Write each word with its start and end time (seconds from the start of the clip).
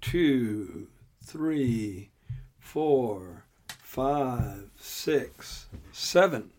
two, 0.00 0.88
three, 1.22 2.10
four, 2.58 3.44
five, 3.80 4.70
six, 4.76 5.66
seven. 5.92 6.50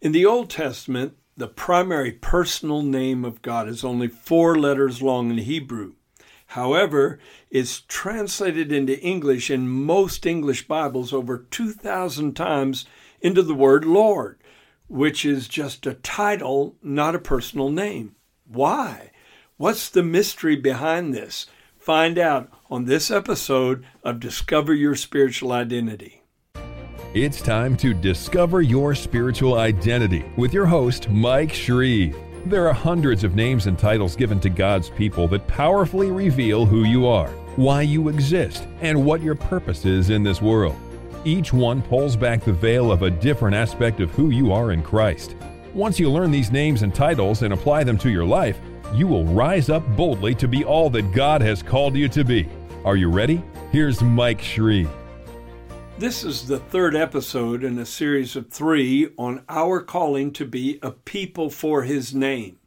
In 0.00 0.12
the 0.12 0.26
Old 0.26 0.50
Testament, 0.50 1.16
the 1.36 1.48
primary 1.48 2.12
personal 2.12 2.82
name 2.82 3.24
of 3.24 3.42
God 3.42 3.68
is 3.68 3.84
only 3.84 4.08
four 4.08 4.56
letters 4.56 5.00
long 5.00 5.30
in 5.30 5.38
Hebrew. 5.38 5.94
However, 6.48 7.18
it's 7.50 7.80
translated 7.88 8.70
into 8.70 9.00
English 9.00 9.50
in 9.50 9.68
most 9.68 10.26
English 10.26 10.68
Bibles 10.68 11.12
over 11.12 11.38
2,000 11.38 12.34
times 12.34 12.84
into 13.22 13.42
the 13.42 13.54
word 13.54 13.84
Lord, 13.86 14.38
which 14.86 15.24
is 15.24 15.48
just 15.48 15.86
a 15.86 15.94
title, 15.94 16.76
not 16.82 17.14
a 17.14 17.18
personal 17.18 17.70
name. 17.70 18.16
Why? 18.46 19.12
What's 19.56 19.88
the 19.88 20.02
mystery 20.02 20.56
behind 20.56 21.14
this? 21.14 21.46
Find 21.82 22.16
out 22.16 22.48
on 22.70 22.84
this 22.84 23.10
episode 23.10 23.84
of 24.04 24.20
Discover 24.20 24.72
Your 24.72 24.94
Spiritual 24.94 25.50
Identity. 25.50 26.22
It's 27.12 27.42
time 27.42 27.76
to 27.78 27.92
discover 27.92 28.62
your 28.62 28.94
spiritual 28.94 29.54
identity 29.58 30.24
with 30.36 30.54
your 30.54 30.64
host, 30.64 31.08
Mike 31.08 31.52
Shreve. 31.52 32.16
There 32.46 32.68
are 32.68 32.72
hundreds 32.72 33.24
of 33.24 33.34
names 33.34 33.66
and 33.66 33.76
titles 33.76 34.14
given 34.14 34.38
to 34.42 34.48
God's 34.48 34.90
people 34.90 35.26
that 35.28 35.48
powerfully 35.48 36.12
reveal 36.12 36.64
who 36.64 36.84
you 36.84 37.08
are, 37.08 37.30
why 37.56 37.82
you 37.82 38.10
exist, 38.10 38.68
and 38.80 39.04
what 39.04 39.20
your 39.20 39.34
purpose 39.34 39.84
is 39.84 40.10
in 40.10 40.22
this 40.22 40.40
world. 40.40 40.76
Each 41.24 41.52
one 41.52 41.82
pulls 41.82 42.14
back 42.14 42.44
the 42.44 42.52
veil 42.52 42.92
of 42.92 43.02
a 43.02 43.10
different 43.10 43.56
aspect 43.56 43.98
of 43.98 44.12
who 44.12 44.30
you 44.30 44.52
are 44.52 44.70
in 44.70 44.84
Christ. 44.84 45.34
Once 45.74 45.98
you 45.98 46.12
learn 46.12 46.30
these 46.30 46.52
names 46.52 46.82
and 46.82 46.94
titles 46.94 47.42
and 47.42 47.52
apply 47.52 47.82
them 47.82 47.98
to 47.98 48.08
your 48.08 48.24
life, 48.24 48.60
you 48.94 49.06
will 49.06 49.24
rise 49.24 49.70
up 49.70 49.86
boldly 49.96 50.34
to 50.34 50.46
be 50.46 50.64
all 50.64 50.90
that 50.90 51.12
God 51.12 51.40
has 51.40 51.62
called 51.62 51.96
you 51.96 52.08
to 52.10 52.24
be. 52.24 52.48
Are 52.84 52.96
you 52.96 53.08
ready? 53.08 53.42
Here's 53.70 54.02
Mike 54.02 54.42
Shreve. 54.42 54.90
This 55.98 56.24
is 56.24 56.46
the 56.46 56.58
third 56.58 56.94
episode 56.94 57.64
in 57.64 57.78
a 57.78 57.86
series 57.86 58.36
of 58.36 58.50
three 58.50 59.08
on 59.16 59.44
our 59.48 59.80
calling 59.80 60.32
to 60.32 60.44
be 60.44 60.78
a 60.82 60.90
people 60.90 61.48
for 61.48 61.84
His 61.84 62.14
name. 62.14 62.58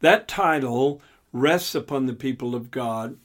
That 0.00 0.26
title 0.26 1.00
rests 1.32 1.74
upon 1.74 2.06
the 2.06 2.14
people 2.14 2.54
of 2.54 2.70
God. 2.70 3.18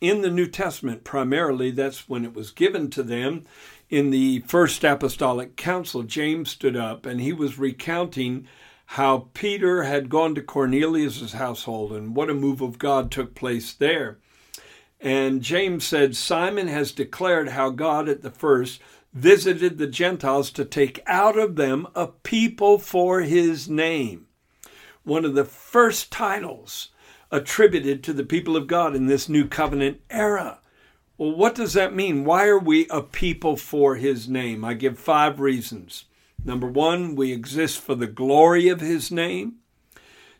In 0.00 0.20
the 0.20 0.30
New 0.30 0.46
Testament, 0.46 1.04
primarily, 1.04 1.70
that's 1.70 2.08
when 2.08 2.24
it 2.24 2.34
was 2.34 2.50
given 2.50 2.90
to 2.90 3.02
them. 3.02 3.44
In 3.88 4.10
the 4.10 4.40
First 4.40 4.84
Apostolic 4.84 5.56
Council, 5.56 6.02
James 6.02 6.50
stood 6.50 6.76
up 6.76 7.06
and 7.06 7.20
he 7.20 7.32
was 7.32 7.58
recounting 7.58 8.46
how 8.90 9.28
Peter 9.34 9.82
had 9.82 10.08
gone 10.08 10.34
to 10.34 10.42
Cornelius' 10.42 11.32
household 11.32 11.92
and 11.92 12.14
what 12.14 12.30
a 12.30 12.34
move 12.34 12.60
of 12.60 12.78
God 12.78 13.10
took 13.10 13.34
place 13.34 13.72
there. 13.72 14.18
And 15.00 15.42
James 15.42 15.84
said, 15.84 16.16
Simon 16.16 16.68
has 16.68 16.92
declared 16.92 17.50
how 17.50 17.70
God 17.70 18.08
at 18.08 18.22
the 18.22 18.30
first 18.30 18.80
visited 19.12 19.76
the 19.76 19.86
Gentiles 19.86 20.50
to 20.52 20.64
take 20.64 21.02
out 21.06 21.38
of 21.38 21.56
them 21.56 21.86
a 21.94 22.06
people 22.06 22.78
for 22.78 23.22
his 23.22 23.68
name. 23.68 24.26
One 25.04 25.24
of 25.24 25.34
the 25.34 25.44
first 25.44 26.12
titles 26.12 26.90
attributed 27.30 28.04
to 28.04 28.12
the 28.12 28.24
people 28.24 28.56
of 28.56 28.66
God 28.66 28.94
in 28.94 29.06
this 29.06 29.28
new 29.28 29.46
covenant 29.46 30.00
era. 30.10 30.60
Well, 31.18 31.34
what 31.34 31.54
does 31.54 31.72
that 31.72 31.94
mean? 31.94 32.24
Why 32.24 32.46
are 32.46 32.58
we 32.58 32.86
a 32.88 33.02
people 33.02 33.56
for 33.56 33.96
his 33.96 34.28
name? 34.28 34.64
I 34.64 34.74
give 34.74 34.98
five 34.98 35.40
reasons. 35.40 36.04
Number 36.46 36.68
one, 36.68 37.16
we 37.16 37.32
exist 37.32 37.80
for 37.80 37.96
the 37.96 38.06
glory 38.06 38.68
of 38.68 38.80
His 38.80 39.10
name. 39.10 39.56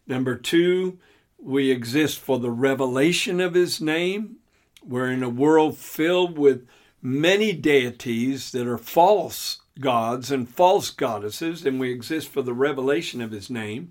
Number 0.07 0.37
two, 0.37 1.01
we 1.37 1.73
exist 1.73 2.21
for 2.21 2.39
the 2.39 2.53
revelation 2.53 3.41
of 3.41 3.55
His 3.55 3.81
name. 3.81 4.37
We're 4.85 5.11
in 5.11 5.25
a 5.25 5.29
world 5.29 5.77
filled 5.77 6.39
with 6.39 6.65
many 7.03 7.53
deities 7.53 8.53
that 8.53 8.69
are 8.69 8.79
false 8.79 9.63
gods 9.81 10.31
and 10.31 10.49
false 10.49 10.91
goddesses, 10.91 11.67
and 11.67 11.81
we 11.81 11.91
exist 11.91 12.29
for 12.29 12.41
the 12.41 12.55
revelation 12.55 13.21
of 13.21 13.33
His 13.33 13.51
name, 13.51 13.91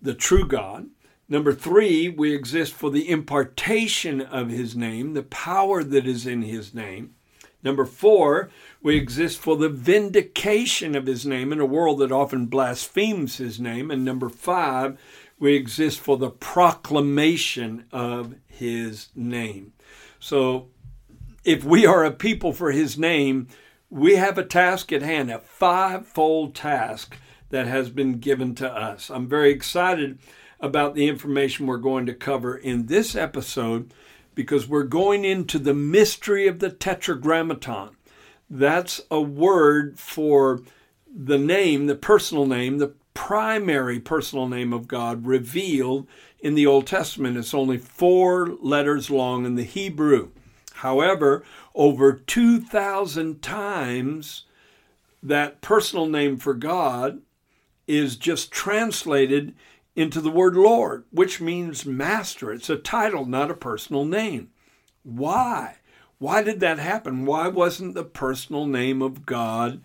the 0.00 0.14
true 0.14 0.48
God. 0.48 0.86
Number 1.28 1.52
three, 1.52 2.08
we 2.08 2.34
exist 2.34 2.72
for 2.72 2.90
the 2.90 3.10
impartation 3.10 4.22
of 4.22 4.48
His 4.48 4.74
name, 4.74 5.12
the 5.12 5.22
power 5.24 5.84
that 5.84 6.06
is 6.06 6.26
in 6.26 6.40
His 6.40 6.72
name. 6.72 7.15
Number 7.66 7.84
four, 7.84 8.48
we 8.80 8.96
exist 8.96 9.38
for 9.40 9.56
the 9.56 9.68
vindication 9.68 10.94
of 10.94 11.06
his 11.06 11.26
name 11.26 11.52
in 11.52 11.58
a 11.58 11.66
world 11.66 11.98
that 11.98 12.12
often 12.12 12.46
blasphemes 12.46 13.38
his 13.38 13.58
name. 13.58 13.90
And 13.90 14.04
number 14.04 14.28
five, 14.28 15.00
we 15.40 15.56
exist 15.56 15.98
for 15.98 16.16
the 16.16 16.30
proclamation 16.30 17.86
of 17.90 18.36
his 18.46 19.08
name. 19.16 19.72
So 20.20 20.68
if 21.42 21.64
we 21.64 21.84
are 21.84 22.04
a 22.04 22.12
people 22.12 22.52
for 22.52 22.70
his 22.70 22.96
name, 22.96 23.48
we 23.90 24.14
have 24.14 24.38
a 24.38 24.44
task 24.44 24.92
at 24.92 25.02
hand, 25.02 25.32
a 25.32 25.40
five-fold 25.40 26.54
task 26.54 27.16
that 27.50 27.66
has 27.66 27.90
been 27.90 28.20
given 28.20 28.54
to 28.54 28.72
us. 28.72 29.10
I'm 29.10 29.26
very 29.26 29.50
excited 29.50 30.20
about 30.60 30.94
the 30.94 31.08
information 31.08 31.66
we're 31.66 31.78
going 31.78 32.06
to 32.06 32.14
cover 32.14 32.56
in 32.56 32.86
this 32.86 33.16
episode 33.16 33.92
because 34.36 34.68
we're 34.68 34.84
going 34.84 35.24
into 35.24 35.58
the 35.58 35.74
mystery 35.74 36.46
of 36.46 36.60
the 36.60 36.70
tetragrammaton. 36.70 37.96
That's 38.48 39.00
a 39.10 39.20
word 39.20 39.98
for 39.98 40.60
the 41.12 41.38
name, 41.38 41.86
the 41.86 41.96
personal 41.96 42.46
name, 42.46 42.78
the 42.78 42.94
primary 43.14 43.98
personal 43.98 44.46
name 44.46 44.72
of 44.72 44.86
God 44.86 45.26
revealed 45.26 46.06
in 46.38 46.54
the 46.54 46.66
Old 46.66 46.86
Testament. 46.86 47.38
It's 47.38 47.54
only 47.54 47.78
four 47.78 48.46
letters 48.60 49.10
long 49.10 49.46
in 49.46 49.54
the 49.56 49.64
Hebrew. 49.64 50.30
However, 50.74 51.42
over 51.74 52.12
2,000 52.12 53.40
times, 53.40 54.44
that 55.22 55.62
personal 55.62 56.06
name 56.06 56.36
for 56.36 56.52
God 56.52 57.22
is 57.86 58.16
just 58.16 58.52
translated 58.52 59.54
into 59.96 60.20
the 60.20 60.30
word 60.30 60.54
Lord, 60.54 61.04
which 61.10 61.40
means 61.40 61.86
master. 61.86 62.52
It's 62.52 62.70
a 62.70 62.76
title, 62.76 63.24
not 63.24 63.50
a 63.50 63.54
personal 63.54 64.04
name. 64.04 64.50
Why? 65.02 65.76
Why 66.18 66.42
did 66.42 66.60
that 66.60 66.78
happen? 66.78 67.24
Why 67.24 67.48
wasn't 67.48 67.94
the 67.94 68.04
personal 68.04 68.66
name 68.66 69.00
of 69.02 69.26
God 69.26 69.82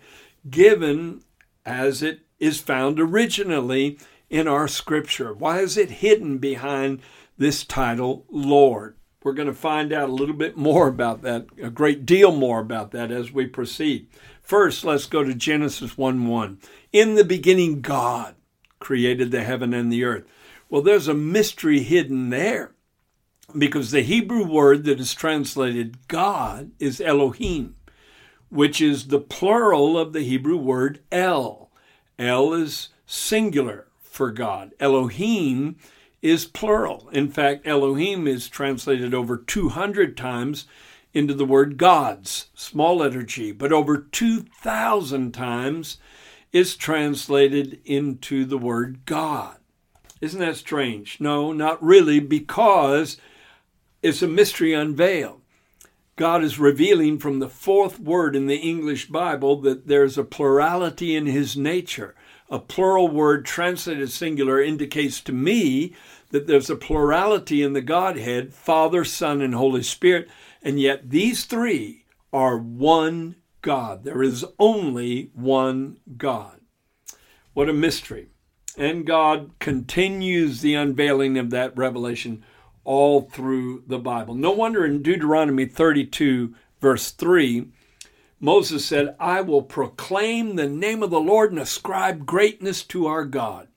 given 0.48 1.22
as 1.64 2.02
it 2.02 2.20
is 2.38 2.60
found 2.60 3.00
originally 3.00 3.98
in 4.28 4.46
our 4.46 4.68
scripture? 4.68 5.32
Why 5.32 5.60
is 5.60 5.76
it 5.76 5.90
hidden 5.90 6.38
behind 6.38 7.00
this 7.38 7.64
title, 7.64 8.26
Lord? 8.30 8.96
We're 9.22 9.32
going 9.32 9.48
to 9.48 9.54
find 9.54 9.92
out 9.92 10.08
a 10.08 10.14
little 10.14 10.34
bit 10.34 10.56
more 10.56 10.88
about 10.88 11.22
that, 11.22 11.46
a 11.62 11.70
great 11.70 12.04
deal 12.04 12.32
more 12.32 12.60
about 12.60 12.90
that 12.90 13.10
as 13.10 13.32
we 13.32 13.46
proceed. 13.46 14.08
First, 14.42 14.84
let's 14.84 15.06
go 15.06 15.22
to 15.22 15.34
Genesis 15.34 15.96
1 15.96 16.26
1. 16.26 16.58
In 16.92 17.14
the 17.14 17.24
beginning, 17.24 17.80
God 17.80 18.34
created 18.82 19.30
the 19.30 19.44
heaven 19.44 19.72
and 19.72 19.92
the 19.92 20.02
earth. 20.04 20.24
Well, 20.68 20.82
there's 20.82 21.06
a 21.06 21.14
mystery 21.14 21.82
hidden 21.82 22.30
there 22.30 22.72
because 23.56 23.92
the 23.92 24.02
Hebrew 24.02 24.44
word 24.44 24.84
that 24.84 24.98
is 24.98 25.14
translated 25.14 26.08
God 26.08 26.72
is 26.80 27.00
Elohim, 27.00 27.76
which 28.48 28.80
is 28.80 29.06
the 29.06 29.20
plural 29.20 29.96
of 29.96 30.12
the 30.12 30.22
Hebrew 30.22 30.56
word 30.56 30.98
El. 31.12 31.70
El 32.18 32.52
is 32.52 32.88
singular 33.06 33.86
for 34.02 34.32
God. 34.32 34.72
Elohim 34.80 35.76
is 36.20 36.44
plural. 36.44 37.08
In 37.12 37.28
fact, 37.28 37.66
Elohim 37.66 38.26
is 38.26 38.48
translated 38.48 39.14
over 39.14 39.36
200 39.36 40.16
times 40.16 40.66
into 41.14 41.34
the 41.34 41.44
word 41.44 41.76
gods, 41.76 42.46
small 42.54 42.96
letter 42.96 43.22
g, 43.22 43.52
but 43.52 43.72
over 43.72 43.96
2,000 43.98 45.32
times 45.32 45.98
is 46.52 46.76
translated 46.76 47.80
into 47.84 48.44
the 48.44 48.58
word 48.58 49.00
God. 49.06 49.56
Isn't 50.20 50.40
that 50.40 50.56
strange? 50.56 51.18
No, 51.20 51.52
not 51.52 51.82
really, 51.82 52.20
because 52.20 53.16
it's 54.02 54.22
a 54.22 54.28
mystery 54.28 54.72
unveiled. 54.72 55.40
God 56.16 56.44
is 56.44 56.58
revealing 56.58 57.18
from 57.18 57.38
the 57.38 57.48
fourth 57.48 57.98
word 57.98 58.36
in 58.36 58.46
the 58.46 58.56
English 58.56 59.08
Bible 59.08 59.60
that 59.62 59.88
there's 59.88 60.18
a 60.18 60.24
plurality 60.24 61.16
in 61.16 61.26
his 61.26 61.56
nature. 61.56 62.14
A 62.50 62.58
plural 62.58 63.08
word 63.08 63.46
translated 63.46 64.10
singular 64.10 64.60
indicates 64.60 65.20
to 65.22 65.32
me 65.32 65.94
that 66.30 66.46
there's 66.46 66.68
a 66.68 66.76
plurality 66.76 67.62
in 67.62 67.72
the 67.72 67.80
Godhead, 67.80 68.52
Father, 68.52 69.04
Son, 69.04 69.40
and 69.40 69.54
Holy 69.54 69.82
Spirit, 69.82 70.28
and 70.62 70.78
yet 70.78 71.10
these 71.10 71.44
three 71.44 72.04
are 72.32 72.58
one 72.58 73.36
God. 73.62 74.04
There 74.04 74.22
is 74.22 74.44
only 74.58 75.30
one 75.34 75.98
God. 76.16 76.60
What 77.54 77.68
a 77.68 77.72
mystery. 77.72 78.28
And 78.76 79.06
God 79.06 79.52
continues 79.58 80.60
the 80.60 80.74
unveiling 80.74 81.38
of 81.38 81.50
that 81.50 81.76
revelation 81.76 82.44
all 82.84 83.22
through 83.22 83.84
the 83.86 83.98
Bible. 83.98 84.34
No 84.34 84.50
wonder 84.50 84.84
in 84.84 85.02
Deuteronomy 85.02 85.66
32, 85.66 86.54
verse 86.80 87.10
3, 87.10 87.68
Moses 88.40 88.84
said, 88.84 89.14
I 89.20 89.40
will 89.40 89.62
proclaim 89.62 90.56
the 90.56 90.68
name 90.68 91.02
of 91.02 91.10
the 91.10 91.20
Lord 91.20 91.52
and 91.52 91.60
ascribe 91.60 92.26
greatness 92.26 92.82
to 92.84 93.06
our 93.06 93.24
God. 93.24 93.68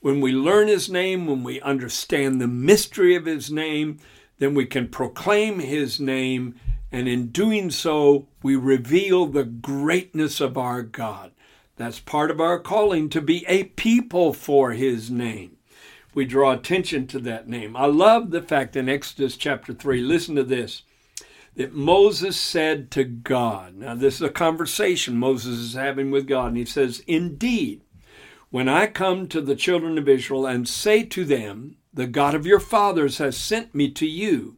When 0.00 0.20
we 0.20 0.32
learn 0.32 0.68
his 0.68 0.88
name, 0.88 1.26
when 1.26 1.42
we 1.42 1.60
understand 1.60 2.40
the 2.40 2.46
mystery 2.46 3.14
of 3.14 3.26
his 3.26 3.50
name, 3.50 3.98
then 4.38 4.54
we 4.54 4.64
can 4.64 4.88
proclaim 4.88 5.58
his 5.58 5.98
name, 6.00 6.54
and 6.92 7.08
in 7.08 7.28
doing 7.28 7.70
so, 7.70 8.28
we 8.42 8.56
reveal 8.56 9.26
the 9.26 9.44
greatness 9.44 10.40
of 10.40 10.56
our 10.56 10.82
God. 10.82 11.32
That's 11.76 12.00
part 12.00 12.30
of 12.30 12.40
our 12.40 12.58
calling 12.58 13.08
to 13.10 13.20
be 13.20 13.44
a 13.46 13.64
people 13.64 14.32
for 14.32 14.72
his 14.72 15.10
name. 15.10 15.56
We 16.14 16.24
draw 16.24 16.52
attention 16.52 17.06
to 17.08 17.18
that 17.20 17.48
name. 17.48 17.76
I 17.76 17.86
love 17.86 18.30
the 18.30 18.40
fact 18.40 18.76
in 18.76 18.88
Exodus 18.88 19.36
chapter 19.36 19.74
3, 19.74 20.00
listen 20.00 20.34
to 20.36 20.44
this, 20.44 20.82
that 21.56 21.74
Moses 21.74 22.38
said 22.38 22.90
to 22.92 23.04
God, 23.04 23.74
now 23.76 23.94
this 23.94 24.16
is 24.16 24.22
a 24.22 24.30
conversation 24.30 25.18
Moses 25.18 25.58
is 25.58 25.74
having 25.74 26.10
with 26.10 26.26
God, 26.26 26.48
and 26.48 26.56
he 26.56 26.64
says, 26.64 27.02
Indeed, 27.06 27.82
when 28.48 28.68
I 28.68 28.86
come 28.86 29.28
to 29.28 29.42
the 29.42 29.56
children 29.56 29.98
of 29.98 30.08
Israel 30.08 30.46
and 30.46 30.66
say 30.66 31.02
to 31.02 31.24
them, 31.24 31.76
The 31.92 32.06
God 32.06 32.34
of 32.34 32.46
your 32.46 32.60
fathers 32.60 33.18
has 33.18 33.36
sent 33.36 33.74
me 33.74 33.90
to 33.90 34.06
you, 34.06 34.56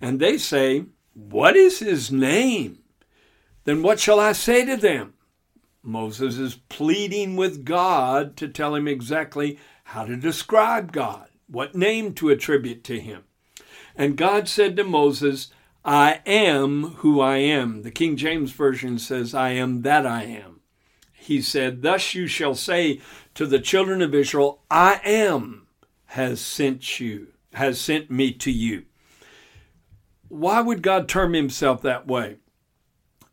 and 0.00 0.20
they 0.20 0.38
say, 0.38 0.84
What 1.14 1.56
is 1.56 1.80
his 1.80 2.10
name? 2.10 2.78
Then 3.64 3.82
what 3.82 4.00
shall 4.00 4.20
I 4.20 4.32
say 4.32 4.64
to 4.64 4.76
them? 4.76 5.14
Moses 5.82 6.36
is 6.36 6.56
pleading 6.68 7.36
with 7.36 7.64
God 7.64 8.36
to 8.36 8.48
tell 8.48 8.74
him 8.74 8.86
exactly 8.86 9.58
how 9.84 10.04
to 10.04 10.16
describe 10.16 10.92
God, 10.92 11.28
what 11.46 11.74
name 11.74 12.14
to 12.14 12.28
attribute 12.28 12.84
to 12.84 13.00
him. 13.00 13.24
And 13.96 14.16
God 14.16 14.48
said 14.48 14.76
to 14.76 14.84
Moses, 14.84 15.52
I 15.84 16.20
am 16.26 16.94
who 16.96 17.20
I 17.20 17.38
am. 17.38 17.82
The 17.82 17.90
King 17.90 18.16
James 18.16 18.52
Version 18.52 18.98
says, 18.98 19.34
I 19.34 19.50
am 19.50 19.82
that 19.82 20.06
I 20.06 20.24
am. 20.24 20.60
He 21.12 21.40
said, 21.40 21.82
Thus 21.82 22.14
you 22.14 22.26
shall 22.26 22.54
say 22.54 23.00
to 23.34 23.46
the 23.46 23.58
children 23.58 24.02
of 24.02 24.14
Israel, 24.14 24.62
I 24.70 25.00
am 25.04 25.66
has 26.06 26.40
sent 26.40 27.00
you, 27.00 27.28
has 27.54 27.80
sent 27.80 28.10
me 28.10 28.32
to 28.32 28.50
you. 28.50 28.84
Why 30.30 30.60
would 30.60 30.80
God 30.80 31.08
term 31.08 31.34
himself 31.34 31.82
that 31.82 32.06
way? 32.06 32.36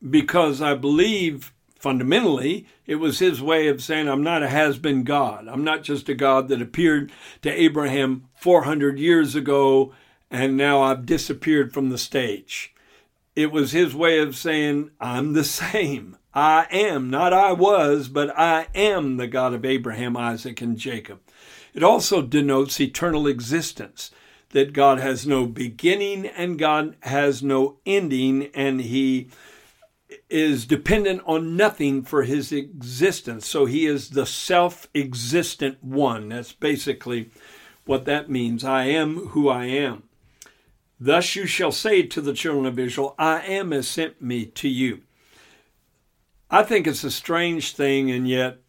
Because 0.07 0.61
I 0.61 0.73
believe 0.73 1.53
fundamentally, 1.79 2.67
it 2.85 2.95
was 2.95 3.19
his 3.19 3.41
way 3.41 3.67
of 3.67 3.81
saying, 3.81 4.09
I'm 4.09 4.23
not 4.23 4.43
a 4.43 4.49
has 4.49 4.77
been 4.77 5.03
God. 5.03 5.47
I'm 5.47 5.63
not 5.63 5.83
just 5.83 6.09
a 6.09 6.15
God 6.15 6.49
that 6.49 6.61
appeared 6.61 7.11
to 7.43 7.49
Abraham 7.49 8.25
400 8.35 8.99
years 8.99 9.35
ago 9.35 9.93
and 10.29 10.57
now 10.57 10.81
I've 10.81 11.05
disappeared 11.05 11.73
from 11.73 11.89
the 11.89 11.97
stage. 11.97 12.73
It 13.35 13.51
was 13.51 13.71
his 13.71 13.95
way 13.95 14.19
of 14.19 14.35
saying, 14.35 14.91
I'm 14.99 15.33
the 15.33 15.43
same. 15.43 16.17
I 16.33 16.67
am, 16.71 17.09
not 17.09 17.33
I 17.33 17.51
was, 17.53 18.09
but 18.09 18.37
I 18.37 18.67
am 18.75 19.17
the 19.17 19.27
God 19.27 19.53
of 19.53 19.65
Abraham, 19.65 20.17
Isaac, 20.17 20.61
and 20.61 20.77
Jacob. 20.77 21.19
It 21.73 21.83
also 21.83 22.21
denotes 22.21 22.79
eternal 22.79 23.27
existence, 23.27 24.11
that 24.51 24.73
God 24.73 24.99
has 24.99 25.27
no 25.27 25.45
beginning 25.45 26.25
and 26.25 26.57
God 26.57 26.95
has 27.01 27.43
no 27.43 27.77
ending, 27.85 28.49
and 28.53 28.81
he 28.81 29.29
is 30.29 30.65
dependent 30.65 31.21
on 31.25 31.55
nothing 31.55 32.03
for 32.03 32.23
his 32.23 32.51
existence. 32.51 33.45
So 33.45 33.65
he 33.65 33.85
is 33.85 34.11
the 34.11 34.25
self 34.25 34.87
existent 34.95 35.83
one. 35.83 36.29
That's 36.29 36.53
basically 36.53 37.29
what 37.85 38.05
that 38.05 38.29
means. 38.29 38.63
I 38.63 38.85
am 38.85 39.27
who 39.27 39.49
I 39.49 39.65
am. 39.65 40.03
Thus 40.99 41.35
you 41.35 41.45
shall 41.45 41.71
say 41.71 42.03
to 42.03 42.21
the 42.21 42.33
children 42.33 42.65
of 42.65 42.79
Israel, 42.79 43.15
I 43.19 43.41
am 43.41 43.71
has 43.71 43.87
sent 43.87 44.21
me 44.21 44.45
to 44.45 44.67
you. 44.67 45.01
I 46.49 46.63
think 46.63 46.87
it's 46.87 47.03
a 47.03 47.11
strange 47.11 47.73
thing 47.73 48.09
and 48.09 48.27
yet 48.27 48.59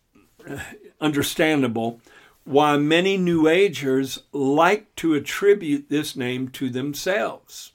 uh, 0.48 0.58
understandable 1.00 2.00
why 2.48 2.78
many 2.78 3.18
New 3.18 3.46
Agers 3.46 4.22
like 4.32 4.94
to 4.96 5.12
attribute 5.12 5.90
this 5.90 6.16
name 6.16 6.48
to 6.48 6.70
themselves. 6.70 7.72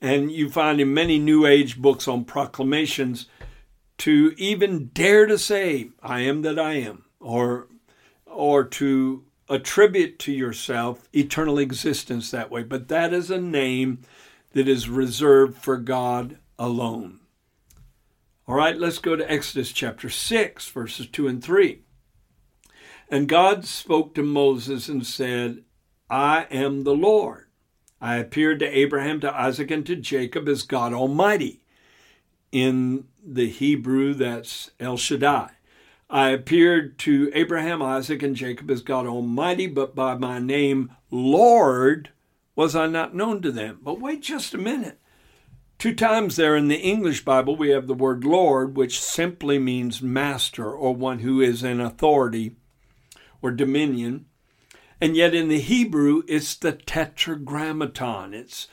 And 0.00 0.32
you 0.32 0.50
find 0.50 0.80
in 0.80 0.92
many 0.92 1.20
New 1.20 1.46
Age 1.46 1.80
books 1.80 2.08
on 2.08 2.24
proclamations 2.24 3.26
to 3.98 4.34
even 4.38 4.90
dare 4.92 5.26
to 5.26 5.38
say, 5.38 5.90
I 6.02 6.22
am 6.22 6.42
that 6.42 6.58
I 6.58 6.72
am, 6.72 7.04
or, 7.20 7.68
or 8.26 8.64
to 8.64 9.24
attribute 9.48 10.18
to 10.18 10.32
yourself 10.32 11.08
eternal 11.12 11.56
existence 11.56 12.32
that 12.32 12.50
way. 12.50 12.64
But 12.64 12.88
that 12.88 13.12
is 13.12 13.30
a 13.30 13.40
name 13.40 14.00
that 14.52 14.66
is 14.66 14.88
reserved 14.88 15.58
for 15.58 15.76
God 15.76 16.38
alone. 16.58 17.20
All 18.48 18.56
right, 18.56 18.76
let's 18.76 18.98
go 18.98 19.14
to 19.14 19.30
Exodus 19.30 19.70
chapter 19.70 20.10
6, 20.10 20.70
verses 20.70 21.06
2 21.06 21.28
and 21.28 21.42
3. 21.42 21.82
And 23.08 23.28
God 23.28 23.64
spoke 23.64 24.14
to 24.14 24.22
Moses 24.22 24.88
and 24.88 25.06
said, 25.06 25.62
I 26.10 26.46
am 26.50 26.84
the 26.84 26.94
Lord 26.94 27.46
I 28.00 28.16
appeared 28.16 28.58
to 28.60 28.78
Abraham, 28.78 29.20
to 29.20 29.34
Isaac, 29.34 29.70
and 29.70 29.86
to 29.86 29.96
Jacob 29.96 30.48
as 30.48 30.62
God 30.62 30.92
Almighty. 30.92 31.62
In 32.52 33.08
the 33.24 33.48
Hebrew, 33.48 34.14
that's 34.14 34.70
El 34.78 34.96
Shaddai. 34.96 35.50
I 36.08 36.28
appeared 36.30 36.98
to 37.00 37.30
Abraham, 37.34 37.82
Isaac, 37.82 38.22
and 38.22 38.36
Jacob 38.36 38.70
as 38.70 38.82
God 38.82 39.06
Almighty, 39.06 39.66
but 39.66 39.94
by 39.94 40.14
my 40.14 40.38
name, 40.38 40.92
Lord, 41.10 42.10
was 42.54 42.76
I 42.76 42.86
not 42.86 43.14
known 43.14 43.42
to 43.42 43.50
them. 43.50 43.80
But 43.82 44.00
wait 44.00 44.22
just 44.22 44.54
a 44.54 44.58
minute. 44.58 45.00
Two 45.78 45.94
times 45.94 46.36
there 46.36 46.56
in 46.56 46.68
the 46.68 46.80
English 46.80 47.24
Bible, 47.24 47.56
we 47.56 47.70
have 47.70 47.86
the 47.86 47.94
word 47.94 48.24
Lord, 48.24 48.76
which 48.76 49.00
simply 49.00 49.58
means 49.58 50.00
master 50.00 50.70
or 50.70 50.94
one 50.94 51.18
who 51.18 51.40
is 51.40 51.64
in 51.64 51.80
authority 51.80 52.54
or 53.46 53.50
dominion. 53.52 54.26
And 55.00 55.16
yet 55.16 55.34
in 55.34 55.48
the 55.48 55.60
Hebrew, 55.60 56.22
it's 56.26 56.54
the 56.54 56.72
tetragrammaton. 56.72 58.34
It's 58.34 58.68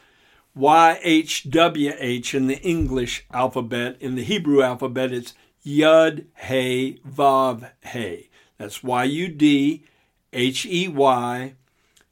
YHWH 0.57 2.33
in 2.33 2.47
the 2.47 2.59
English 2.61 3.25
alphabet. 3.31 3.97
In 3.99 4.15
the 4.15 4.23
Hebrew 4.23 4.61
alphabet, 4.61 5.11
it's 5.11 5.33
Yud 5.65 6.25
Hey 6.35 6.99
Vav 7.07 7.71
Hey. 7.81 8.29
That's 8.57 8.83
Y 8.83 9.03
U 9.03 9.27
D 9.27 9.83
H 10.31 10.65
E 10.65 10.87
Y 10.87 11.55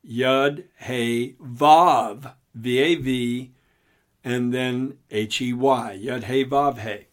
Yud 0.07 0.65
Hey 0.75 1.33
Vav 1.41 2.33
V 2.53 2.77
A 2.79 2.95
V 2.95 3.51
and 4.23 4.53
then 4.53 4.97
H 5.09 5.41
E 5.41 5.53
Y 5.53 5.99
Yud 6.03 6.23
Hey 6.23 6.45
Vav 6.45 6.77
Hey. 6.77 7.07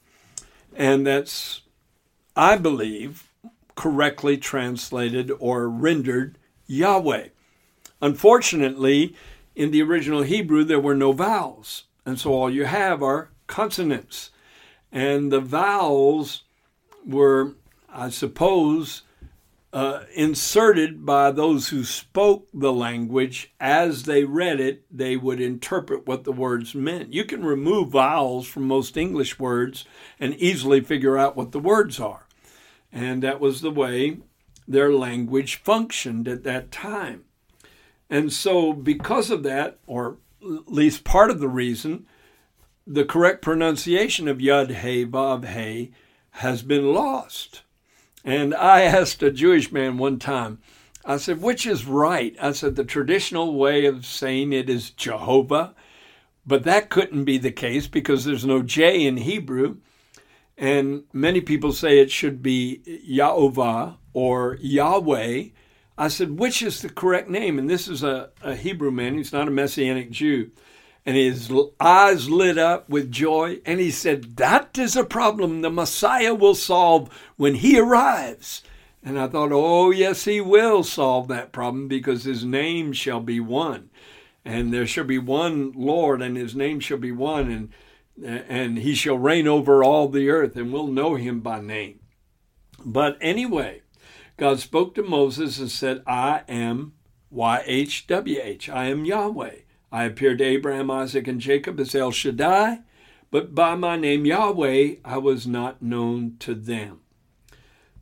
And 0.74 1.06
that's, 1.06 1.62
I 2.36 2.56
believe, 2.56 3.27
correctly 3.78 4.36
translated 4.36 5.30
or 5.38 5.68
rendered 5.68 6.36
Yahweh. 6.66 7.28
Unfortunately, 8.02 9.14
in 9.54 9.70
the 9.70 9.82
original 9.82 10.22
Hebrew, 10.22 10.64
there 10.64 10.80
were 10.80 10.96
no 10.96 11.12
vowels, 11.12 11.84
and 12.04 12.18
so 12.18 12.32
all 12.32 12.50
you 12.50 12.64
have 12.64 13.04
are 13.04 13.30
consonants. 13.46 14.32
And 14.90 15.30
the 15.30 15.40
vowels 15.40 16.42
were, 17.06 17.54
I 17.88 18.10
suppose, 18.10 19.02
uh, 19.72 20.00
inserted 20.12 21.06
by 21.06 21.30
those 21.30 21.68
who 21.68 21.84
spoke 21.84 22.48
the 22.52 22.72
language 22.72 23.52
as 23.60 24.02
they 24.04 24.24
read 24.24 24.58
it, 24.58 24.82
they 24.90 25.16
would 25.16 25.40
interpret 25.40 26.04
what 26.04 26.24
the 26.24 26.32
words 26.32 26.74
meant. 26.74 27.12
You 27.12 27.24
can 27.24 27.44
remove 27.44 27.90
vowels 27.90 28.48
from 28.48 28.66
most 28.66 28.96
English 28.96 29.38
words 29.38 29.84
and 30.18 30.34
easily 30.34 30.80
figure 30.80 31.16
out 31.16 31.36
what 31.36 31.52
the 31.52 31.60
words 31.60 32.00
are. 32.00 32.27
And 32.92 33.22
that 33.22 33.40
was 33.40 33.60
the 33.60 33.70
way 33.70 34.18
their 34.66 34.92
language 34.92 35.56
functioned 35.56 36.28
at 36.28 36.44
that 36.44 36.70
time. 36.70 37.24
And 38.10 38.32
so, 38.32 38.72
because 38.72 39.30
of 39.30 39.42
that, 39.42 39.78
or 39.86 40.16
at 40.42 40.72
least 40.72 41.04
part 41.04 41.30
of 41.30 41.40
the 41.40 41.48
reason, 41.48 42.06
the 42.86 43.04
correct 43.04 43.42
pronunciation 43.42 44.28
of 44.28 44.38
Yud 44.38 44.70
Hey 44.70 45.04
Vav 45.04 45.44
Hey 45.44 45.90
has 46.30 46.62
been 46.62 46.92
lost. 46.94 47.62
And 48.24 48.54
I 48.54 48.80
asked 48.82 49.22
a 49.22 49.30
Jewish 49.30 49.70
man 49.70 49.98
one 49.98 50.18
time, 50.18 50.58
I 51.04 51.16
said, 51.16 51.40
which 51.40 51.66
is 51.66 51.86
right? 51.86 52.36
I 52.40 52.52
said, 52.52 52.76
the 52.76 52.84
traditional 52.84 53.54
way 53.54 53.86
of 53.86 54.04
saying 54.04 54.52
it 54.52 54.68
is 54.68 54.90
Jehovah, 54.90 55.74
but 56.46 56.64
that 56.64 56.90
couldn't 56.90 57.24
be 57.24 57.38
the 57.38 57.52
case 57.52 57.86
because 57.86 58.24
there's 58.24 58.44
no 58.44 58.62
J 58.62 59.06
in 59.06 59.18
Hebrew. 59.18 59.78
And 60.58 61.04
many 61.12 61.40
people 61.40 61.72
say 61.72 62.00
it 62.00 62.10
should 62.10 62.42
be 62.42 62.82
Yahovah 63.08 63.96
or 64.12 64.58
Yahweh. 64.60 65.44
I 65.96 66.08
said, 66.08 66.38
which 66.38 66.62
is 66.62 66.82
the 66.82 66.88
correct 66.88 67.30
name? 67.30 67.60
And 67.60 67.70
this 67.70 67.86
is 67.86 68.02
a, 68.02 68.30
a 68.42 68.56
Hebrew 68.56 68.90
man, 68.90 69.16
he's 69.16 69.32
not 69.32 69.46
a 69.46 69.52
Messianic 69.52 70.10
Jew. 70.10 70.50
And 71.06 71.16
his 71.16 71.50
eyes 71.80 72.28
lit 72.28 72.58
up 72.58 72.88
with 72.90 73.10
joy. 73.10 73.60
And 73.64 73.78
he 73.80 73.90
said, 73.90 74.36
That 74.36 74.76
is 74.76 74.94
a 74.94 75.04
problem 75.04 75.62
the 75.62 75.70
Messiah 75.70 76.34
will 76.34 76.54
solve 76.54 77.08
when 77.36 77.54
he 77.54 77.78
arrives. 77.78 78.62
And 79.02 79.18
I 79.18 79.28
thought, 79.28 79.50
Oh, 79.50 79.90
yes, 79.90 80.24
he 80.24 80.40
will 80.40 80.82
solve 80.82 81.28
that 81.28 81.52
problem 81.52 81.88
because 81.88 82.24
his 82.24 82.44
name 82.44 82.92
shall 82.92 83.20
be 83.20 83.40
one. 83.40 83.88
And 84.44 84.72
there 84.72 84.86
shall 84.86 85.04
be 85.04 85.18
one 85.18 85.72
Lord, 85.72 86.20
and 86.20 86.36
his 86.36 86.54
name 86.54 86.78
shall 86.80 86.98
be 86.98 87.12
one. 87.12 87.50
And 87.50 87.70
and 88.24 88.78
he 88.78 88.94
shall 88.94 89.18
reign 89.18 89.46
over 89.46 89.82
all 89.82 90.08
the 90.08 90.28
earth, 90.28 90.56
and 90.56 90.72
we'll 90.72 90.86
know 90.86 91.16
him 91.16 91.40
by 91.40 91.60
name. 91.60 92.00
But 92.84 93.18
anyway, 93.20 93.82
God 94.36 94.60
spoke 94.60 94.94
to 94.94 95.02
Moses 95.02 95.58
and 95.58 95.70
said, 95.70 96.02
I 96.06 96.42
am 96.48 96.94
YHWH, 97.32 98.68
I 98.68 98.86
am 98.86 99.04
Yahweh, 99.04 99.56
I 99.90 100.04
appeared 100.04 100.38
to 100.38 100.44
Abraham, 100.44 100.90
Isaac, 100.90 101.26
and 101.28 101.40
Jacob 101.40 101.80
as 101.80 101.94
El 101.94 102.10
Shaddai, 102.10 102.80
but 103.30 103.54
by 103.54 103.74
my 103.74 103.96
name 103.96 104.24
Yahweh 104.24 104.96
I 105.04 105.18
was 105.18 105.46
not 105.46 105.82
known 105.82 106.36
to 106.40 106.54
them. 106.54 107.00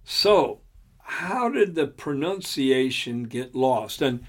So, 0.04 0.60
how 0.98 1.48
did 1.48 1.74
the 1.74 1.86
pronunciation 1.86 3.24
get 3.24 3.54
lost? 3.54 4.02
And 4.02 4.24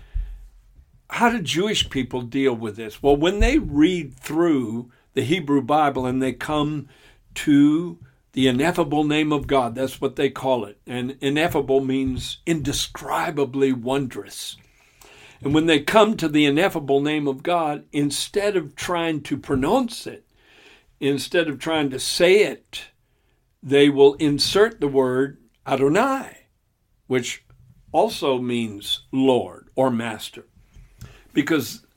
how 1.10 1.30
did 1.30 1.46
Jewish 1.46 1.90
people 1.90 2.22
deal 2.22 2.54
with 2.54 2.76
this? 2.76 3.02
Well, 3.02 3.16
when 3.16 3.40
they 3.40 3.60
read 3.60 4.16
through 4.20 4.92
the 5.18 5.24
Hebrew 5.24 5.64
Bible 5.64 6.06
and 6.06 6.22
they 6.22 6.32
come 6.32 6.90
to 7.34 7.98
the 8.34 8.48
ineffable 8.48 9.04
name 9.04 9.32
of 9.32 9.48
God, 9.48 9.74
that's 9.74 10.00
what 10.00 10.16
they 10.16 10.30
call 10.30 10.64
it. 10.66 10.80
And 10.86 11.18
ineffable 11.22 11.82
means 11.82 12.38
indescribably 12.46 13.74
wondrous. 13.74 14.58
And 15.42 15.56
when 15.56 15.66
they 15.66 15.80
come 15.80 16.18
to 16.18 16.28
the 16.28 16.46
ineffable 16.46 17.02
name 17.02 17.28
of 17.28 17.42
God, 17.42 17.86
instead 17.92 18.56
of 18.56 18.76
trying 18.76 19.22
to 19.22 19.38
pronounce 19.38 20.06
it, 20.06 20.24
instead 21.00 21.48
of 21.48 21.58
trying 21.58 21.90
to 21.90 22.00
say 22.00 22.44
it, 22.44 22.90
they 23.64 23.90
will 23.90 24.14
insert 24.20 24.80
the 24.80 24.88
word 24.88 25.40
Adonai, 25.66 26.46
which 27.08 27.44
also 27.92 28.38
means 28.38 29.02
Lord 29.12 29.70
or 29.76 29.90
Master, 29.90 30.46
because 31.34 31.88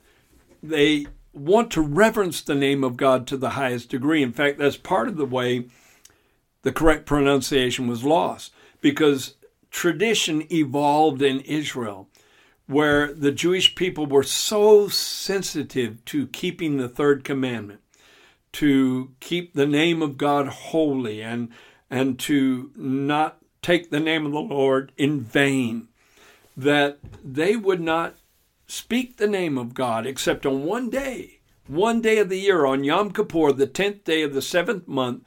they 0.62 1.04
want 1.32 1.70
to 1.72 1.80
reverence 1.80 2.40
the 2.40 2.54
name 2.54 2.82
of 2.82 2.96
God 2.96 3.26
to 3.28 3.36
the 3.36 3.50
highest 3.50 3.90
degree. 3.90 4.22
In 4.22 4.32
fact, 4.32 4.58
that's 4.58 4.76
part 4.76 5.08
of 5.08 5.16
the 5.16 5.26
way 5.26 5.66
the 6.62 6.72
correct 6.72 7.06
pronunciation 7.06 7.86
was 7.86 8.04
lost, 8.04 8.52
because 8.80 9.34
tradition 9.70 10.44
evolved 10.52 11.22
in 11.22 11.40
Israel 11.40 12.08
where 12.66 13.12
the 13.12 13.32
Jewish 13.32 13.74
people 13.74 14.06
were 14.06 14.22
so 14.22 14.88
sensitive 14.88 16.04
to 16.04 16.28
keeping 16.28 16.76
the 16.76 16.88
third 16.88 17.24
commandment, 17.24 17.80
to 18.52 19.10
keep 19.18 19.54
the 19.54 19.66
name 19.66 20.02
of 20.02 20.18
God 20.18 20.46
holy 20.48 21.20
and 21.22 21.48
and 21.90 22.18
to 22.20 22.70
not 22.76 23.38
take 23.62 23.90
the 23.90 23.98
name 23.98 24.24
of 24.24 24.32
the 24.32 24.38
Lord 24.38 24.92
in 24.96 25.20
vain, 25.20 25.88
that 26.56 26.98
they 27.24 27.56
would 27.56 27.80
not 27.80 28.14
speak 28.70 29.16
the 29.16 29.26
name 29.26 29.58
of 29.58 29.74
God 29.74 30.06
except 30.06 30.46
on 30.46 30.64
one 30.64 30.90
day, 30.90 31.40
one 31.66 32.00
day 32.00 32.18
of 32.18 32.28
the 32.28 32.38
year, 32.38 32.64
on 32.64 32.84
Yom 32.84 33.10
Kippur, 33.12 33.52
the 33.52 33.66
tenth 33.66 34.04
day 34.04 34.22
of 34.22 34.32
the 34.32 34.42
seventh 34.42 34.86
month, 34.86 35.24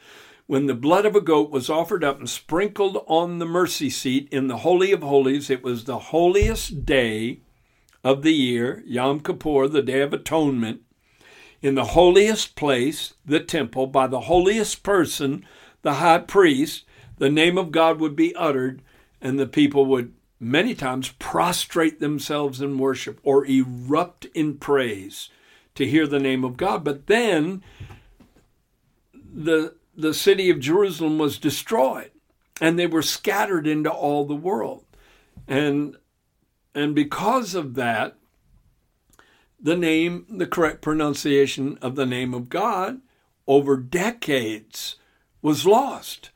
when 0.47 0.67
the 0.67 0.73
blood 0.73 1.05
of 1.05 1.15
a 1.15 1.21
goat 1.21 1.50
was 1.51 1.69
offered 1.69 2.03
up 2.03 2.19
and 2.19 2.29
sprinkled 2.29 3.03
on 3.07 3.39
the 3.39 3.45
mercy 3.45 3.89
seat 3.89 4.27
in 4.31 4.47
the 4.47 4.57
Holy 4.57 4.91
of 4.91 5.01
Holies. 5.01 5.50
It 5.50 5.63
was 5.63 5.83
the 5.83 6.00
holiest 6.00 6.85
day 6.85 7.39
of 8.03 8.23
the 8.23 8.33
year, 8.33 8.83
Yom 8.85 9.19
Kippur, 9.19 9.67
the 9.67 9.81
Day 9.81 10.01
of 10.01 10.13
Atonement. 10.13 10.81
In 11.62 11.75
the 11.75 11.85
holiest 11.85 12.55
place, 12.55 13.13
the 13.25 13.39
temple, 13.39 13.88
by 13.88 14.07
the 14.07 14.21
holiest 14.21 14.83
person, 14.83 15.45
the 15.81 15.95
high 15.95 16.19
priest, 16.19 16.85
the 17.17 17.29
name 17.29 17.57
of 17.57 17.71
God 17.71 18.00
would 18.00 18.15
be 18.15 18.35
uttered, 18.35 18.81
and 19.21 19.39
the 19.39 19.47
people 19.47 19.85
would 19.85 20.13
many 20.43 20.75
times 20.75 21.09
prostrate 21.19 22.00
themselves 22.00 22.62
in 22.62 22.77
worship 22.77 23.19
or 23.23 23.45
erupt 23.45 24.25
in 24.33 24.57
praise 24.57 25.29
to 25.75 25.88
hear 25.88 26.05
the 26.05 26.19
name 26.19 26.43
of 26.43 26.57
God. 26.57 26.83
But 26.83 27.07
then 27.07 27.63
the 29.13 29.75
the 29.95 30.13
city 30.13 30.50
of 30.50 30.59
Jerusalem 30.59 31.17
was 31.19 31.38
destroyed 31.38 32.12
and 32.59 32.77
they 32.77 32.88
were 32.88 33.01
scattered 33.01 33.67
into 33.67 33.91
all 33.91 34.25
the 34.25 34.35
world. 34.35 34.85
And 35.47 35.97
and 36.75 36.95
because 36.95 37.53
of 37.53 37.75
that, 37.75 38.15
the 39.59 39.77
name, 39.77 40.25
the 40.29 40.47
correct 40.47 40.81
pronunciation 40.81 41.77
of 41.81 41.95
the 41.95 42.05
name 42.05 42.33
of 42.33 42.50
God 42.50 43.01
over 43.47 43.77
decades 43.77 44.97
was 45.41 45.65
lost. 45.65 46.31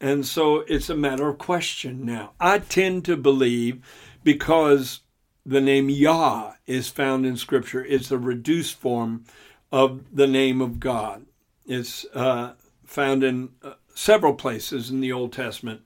And 0.00 0.24
so 0.24 0.64
it's 0.66 0.88
a 0.88 0.96
matter 0.96 1.28
of 1.28 1.38
question 1.38 2.06
now. 2.06 2.32
I 2.40 2.58
tend 2.58 3.04
to 3.04 3.16
believe 3.16 3.84
because 4.24 5.00
the 5.44 5.60
name 5.60 5.90
Yah 5.90 6.54
is 6.66 6.88
found 6.88 7.26
in 7.26 7.36
Scripture, 7.36 7.84
it's 7.84 8.10
a 8.10 8.18
reduced 8.18 8.76
form 8.76 9.24
of 9.70 10.02
the 10.12 10.26
name 10.26 10.60
of 10.60 10.80
God. 10.80 11.26
It's 11.66 12.06
uh, 12.14 12.54
found 12.84 13.22
in 13.22 13.50
uh, 13.62 13.74
several 13.94 14.34
places 14.34 14.90
in 14.90 15.00
the 15.00 15.12
Old 15.12 15.32
Testament. 15.32 15.82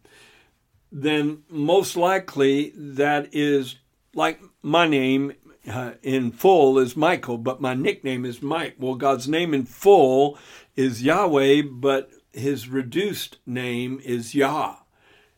Then 0.93 1.43
most 1.49 1.97
likely 1.97 2.73
that 2.77 3.35
is 3.35 3.77
like 4.15 4.41
my 4.63 4.87
name 4.87 5.33
uh, 5.69 5.93
in 6.03 6.31
full 6.31 6.79
is 6.79 6.97
Michael, 6.97 7.39
but 7.39 7.61
my 7.61 7.75
nickname 7.75 8.25
is 8.25 8.43
Mike. 8.43 8.77
Well, 8.79 8.95
God's 8.95 9.27
name 9.27 9.55
in 9.55 9.65
full 9.65 10.39
is 10.77 11.03
Yahweh, 11.03 11.63
but 11.63 12.11
his 12.35 12.69
reduced 12.69 13.39
name 13.47 14.01
is 14.05 14.35
Yah. 14.35 14.77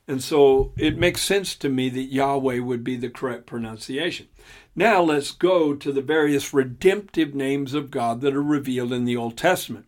And 0.08 0.22
so 0.22 0.72
it 0.76 0.98
makes 0.98 1.20
sense 1.22 1.56
to 1.56 1.68
me 1.68 1.88
that 1.90 2.12
Yahweh 2.12 2.60
would 2.60 2.84
be 2.84 2.96
the 2.96 3.10
correct 3.10 3.46
pronunciation. 3.46 4.28
Now 4.74 5.02
let's 5.02 5.32
go 5.32 5.74
to 5.74 5.92
the 5.92 6.02
various 6.02 6.54
redemptive 6.54 7.34
names 7.34 7.74
of 7.74 7.90
God 7.90 8.20
that 8.20 8.34
are 8.34 8.42
revealed 8.42 8.92
in 8.92 9.04
the 9.04 9.16
Old 9.16 9.36
Testament. 9.36 9.86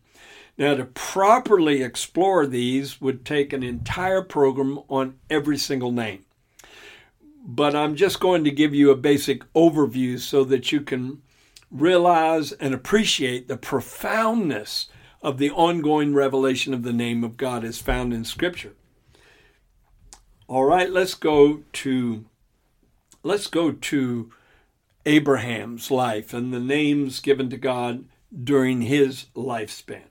Now, 0.56 0.74
to 0.74 0.86
properly 0.86 1.82
explore 1.82 2.44
these 2.44 3.00
would 3.00 3.24
take 3.24 3.52
an 3.52 3.62
entire 3.62 4.22
program 4.22 4.80
on 4.88 5.14
every 5.30 5.56
single 5.56 5.92
name. 5.92 6.24
But 7.44 7.76
I'm 7.76 7.94
just 7.94 8.18
going 8.18 8.42
to 8.42 8.50
give 8.50 8.74
you 8.74 8.90
a 8.90 8.96
basic 8.96 9.50
overview 9.52 10.18
so 10.18 10.42
that 10.44 10.72
you 10.72 10.80
can 10.80 11.22
realize 11.70 12.50
and 12.52 12.74
appreciate 12.74 13.46
the 13.46 13.56
profoundness 13.56 14.88
of 15.22 15.38
the 15.38 15.50
ongoing 15.50 16.14
revelation 16.14 16.72
of 16.72 16.82
the 16.82 16.92
name 16.92 17.24
of 17.24 17.36
God 17.36 17.64
as 17.64 17.78
found 17.78 18.12
in 18.12 18.24
Scripture. 18.24 18.74
All 20.46 20.64
right, 20.64 20.90
let's 20.90 21.14
go 21.14 21.62
to 21.74 22.24
let's 23.22 23.48
go 23.48 23.72
to 23.72 24.32
Abraham's 25.04 25.90
life 25.90 26.32
and 26.32 26.52
the 26.52 26.60
names 26.60 27.20
given 27.20 27.50
to 27.50 27.56
God 27.56 28.04
during 28.44 28.82
his 28.82 29.26
lifespan. 29.34 30.04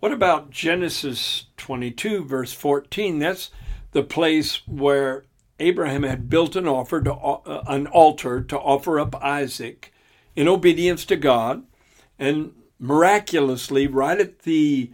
What 0.00 0.12
about 0.12 0.50
Genesis 0.50 1.46
22 1.56 2.24
verse 2.24 2.52
14? 2.52 3.18
That's 3.18 3.50
the 3.92 4.02
place 4.02 4.66
where 4.66 5.24
Abraham 5.58 6.04
had 6.04 6.30
built 6.30 6.54
an 6.56 6.68
offer 6.68 7.00
to 7.02 7.12
uh, 7.12 7.64
an 7.66 7.88
altar 7.88 8.40
to 8.42 8.58
offer 8.58 9.00
up 9.00 9.22
Isaac 9.22 9.92
in 10.36 10.46
obedience 10.46 11.04
to 11.06 11.16
God 11.16 11.64
and 12.18 12.52
miraculously, 12.78 13.86
right 13.86 14.20
at 14.20 14.40
the 14.40 14.90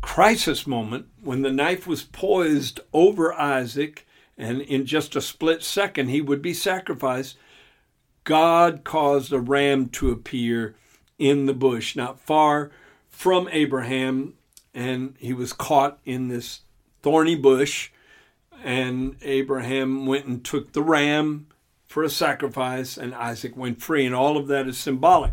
crisis 0.00 0.66
moment 0.66 1.06
when 1.22 1.42
the 1.42 1.52
knife 1.52 1.86
was 1.86 2.04
poised 2.04 2.80
over 2.92 3.32
Isaac, 3.34 4.06
and 4.36 4.60
in 4.60 4.86
just 4.86 5.16
a 5.16 5.20
split 5.20 5.62
second 5.62 6.08
he 6.08 6.20
would 6.20 6.42
be 6.42 6.54
sacrificed, 6.54 7.36
God 8.24 8.84
caused 8.84 9.32
a 9.32 9.40
ram 9.40 9.88
to 9.90 10.10
appear 10.10 10.76
in 11.18 11.46
the 11.46 11.54
bush, 11.54 11.96
not 11.96 12.20
far 12.20 12.70
from 13.08 13.48
Abraham, 13.50 14.34
and 14.74 15.16
he 15.18 15.32
was 15.32 15.52
caught 15.52 15.98
in 16.04 16.28
this 16.28 16.60
thorny 17.02 17.34
bush. 17.34 17.90
And 18.62 19.16
Abraham 19.22 20.06
went 20.06 20.26
and 20.26 20.44
took 20.44 20.72
the 20.72 20.82
ram 20.82 21.46
for 21.86 22.02
a 22.02 22.10
sacrifice, 22.10 22.96
and 22.96 23.14
Isaac 23.14 23.56
went 23.56 23.80
free. 23.80 24.04
And 24.04 24.14
all 24.14 24.36
of 24.36 24.46
that 24.48 24.68
is 24.68 24.78
symbolic. 24.78 25.32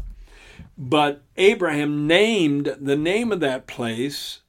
But 0.78 1.24
Abraham 1.38 2.06
named 2.06 2.76
the 2.80 2.98
name 2.98 3.32
of 3.32 3.40
that 3.40 3.68
place 3.68 4.42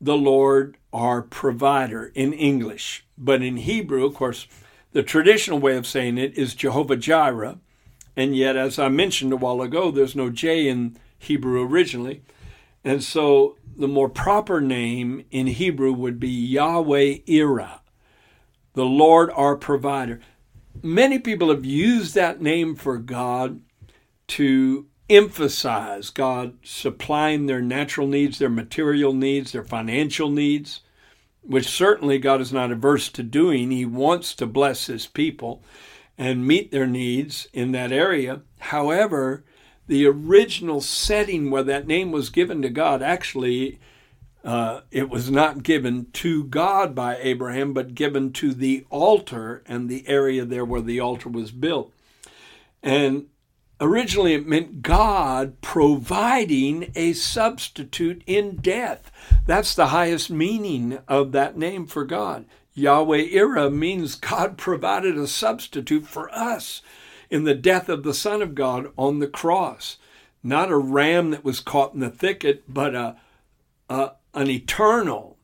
the 0.00 0.16
Lord 0.16 0.76
our 0.92 1.20
provider 1.20 2.10
in 2.14 2.32
English. 2.32 3.04
But 3.18 3.42
in 3.42 3.58
Hebrew, 3.58 4.04
of 4.04 4.14
course, 4.14 4.46
the 4.92 5.02
traditional 5.02 5.58
way 5.58 5.76
of 5.76 5.86
saying 5.86 6.18
it 6.18 6.36
is 6.38 6.54
Jehovah 6.54 6.96
Jireh. 6.96 7.58
And 8.16 8.36
yet, 8.36 8.56
as 8.56 8.78
I 8.78 8.88
mentioned 8.88 9.32
a 9.32 9.36
while 9.36 9.62
ago, 9.62 9.90
there's 9.90 10.16
no 10.16 10.30
J 10.30 10.68
in 10.68 10.96
Hebrew 11.18 11.62
originally. 11.62 12.22
And 12.82 13.02
so 13.02 13.56
the 13.76 13.88
more 13.88 14.08
proper 14.08 14.60
name 14.60 15.24
in 15.30 15.46
Hebrew 15.48 15.92
would 15.92 16.18
be 16.18 16.28
Yahweh 16.28 17.18
Ireh, 17.28 17.80
the 18.74 18.84
Lord 18.84 19.30
our 19.34 19.56
provider. 19.56 20.20
Many 20.82 21.18
people 21.18 21.50
have 21.50 21.64
used 21.64 22.14
that 22.14 22.40
name 22.40 22.74
for 22.74 22.96
God 22.96 23.60
to 24.28 24.86
emphasize 25.10 26.08
God 26.10 26.56
supplying 26.62 27.46
their 27.46 27.60
natural 27.60 28.06
needs, 28.06 28.38
their 28.38 28.48
material 28.48 29.12
needs, 29.12 29.52
their 29.52 29.64
financial 29.64 30.30
needs, 30.30 30.80
which 31.42 31.68
certainly 31.68 32.18
God 32.18 32.40
is 32.40 32.52
not 32.52 32.70
averse 32.70 33.08
to 33.10 33.22
doing. 33.22 33.70
He 33.70 33.84
wants 33.84 34.34
to 34.36 34.46
bless 34.46 34.86
His 34.86 35.06
people 35.06 35.62
and 36.16 36.46
meet 36.46 36.70
their 36.70 36.86
needs 36.86 37.48
in 37.52 37.72
that 37.72 37.92
area. 37.92 38.42
However, 38.58 39.44
the 39.86 40.06
original 40.06 40.80
setting 40.80 41.50
where 41.50 41.64
that 41.64 41.86
name 41.86 42.12
was 42.12 42.30
given 42.30 42.62
to 42.62 42.70
God 42.70 43.02
actually 43.02 43.80
uh, 44.44 44.80
it 44.90 45.10
was 45.10 45.30
not 45.30 45.62
given 45.62 46.06
to 46.12 46.44
God 46.44 46.94
by 46.94 47.16
Abraham, 47.16 47.72
but 47.74 47.94
given 47.94 48.32
to 48.34 48.54
the 48.54 48.86
altar 48.88 49.62
and 49.66 49.88
the 49.88 50.08
area 50.08 50.44
there 50.44 50.64
where 50.64 50.80
the 50.80 50.98
altar 50.98 51.28
was 51.28 51.50
built. 51.50 51.92
And 52.82 53.26
originally 53.80 54.34
it 54.34 54.46
meant 54.46 54.82
God 54.82 55.60
providing 55.60 56.92
a 56.94 57.12
substitute 57.12 58.22
in 58.26 58.56
death. 58.56 59.10
That's 59.46 59.74
the 59.74 59.88
highest 59.88 60.30
meaning 60.30 60.98
of 61.08 61.32
that 61.32 61.56
name 61.56 61.86
for 61.86 62.04
God. 62.04 62.44
Yahweh 62.74 63.26
Ira 63.34 63.70
means 63.70 64.14
God 64.14 64.56
provided 64.56 65.16
a 65.18 65.26
substitute 65.26 66.06
for 66.06 66.32
us 66.34 66.82
in 67.28 67.44
the 67.44 67.54
death 67.54 67.88
of 67.88 68.02
the 68.02 68.14
Son 68.14 68.42
of 68.42 68.54
God 68.54 68.90
on 68.96 69.18
the 69.18 69.26
cross. 69.26 69.98
Not 70.42 70.70
a 70.70 70.76
ram 70.76 71.30
that 71.30 71.44
was 71.44 71.60
caught 71.60 71.94
in 71.94 72.00
the 72.00 72.10
thicket, 72.10 72.64
but 72.72 72.94
a, 72.94 73.16
a 73.88 74.12
an 74.32 74.48
eternal 74.48 75.36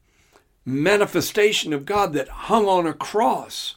manifestation 0.64 1.73
of 1.73 1.85
God 1.85 2.12
that 2.12 2.28
hung 2.28 2.66
on 2.66 2.87
a 2.87 2.93
cross 2.93 3.75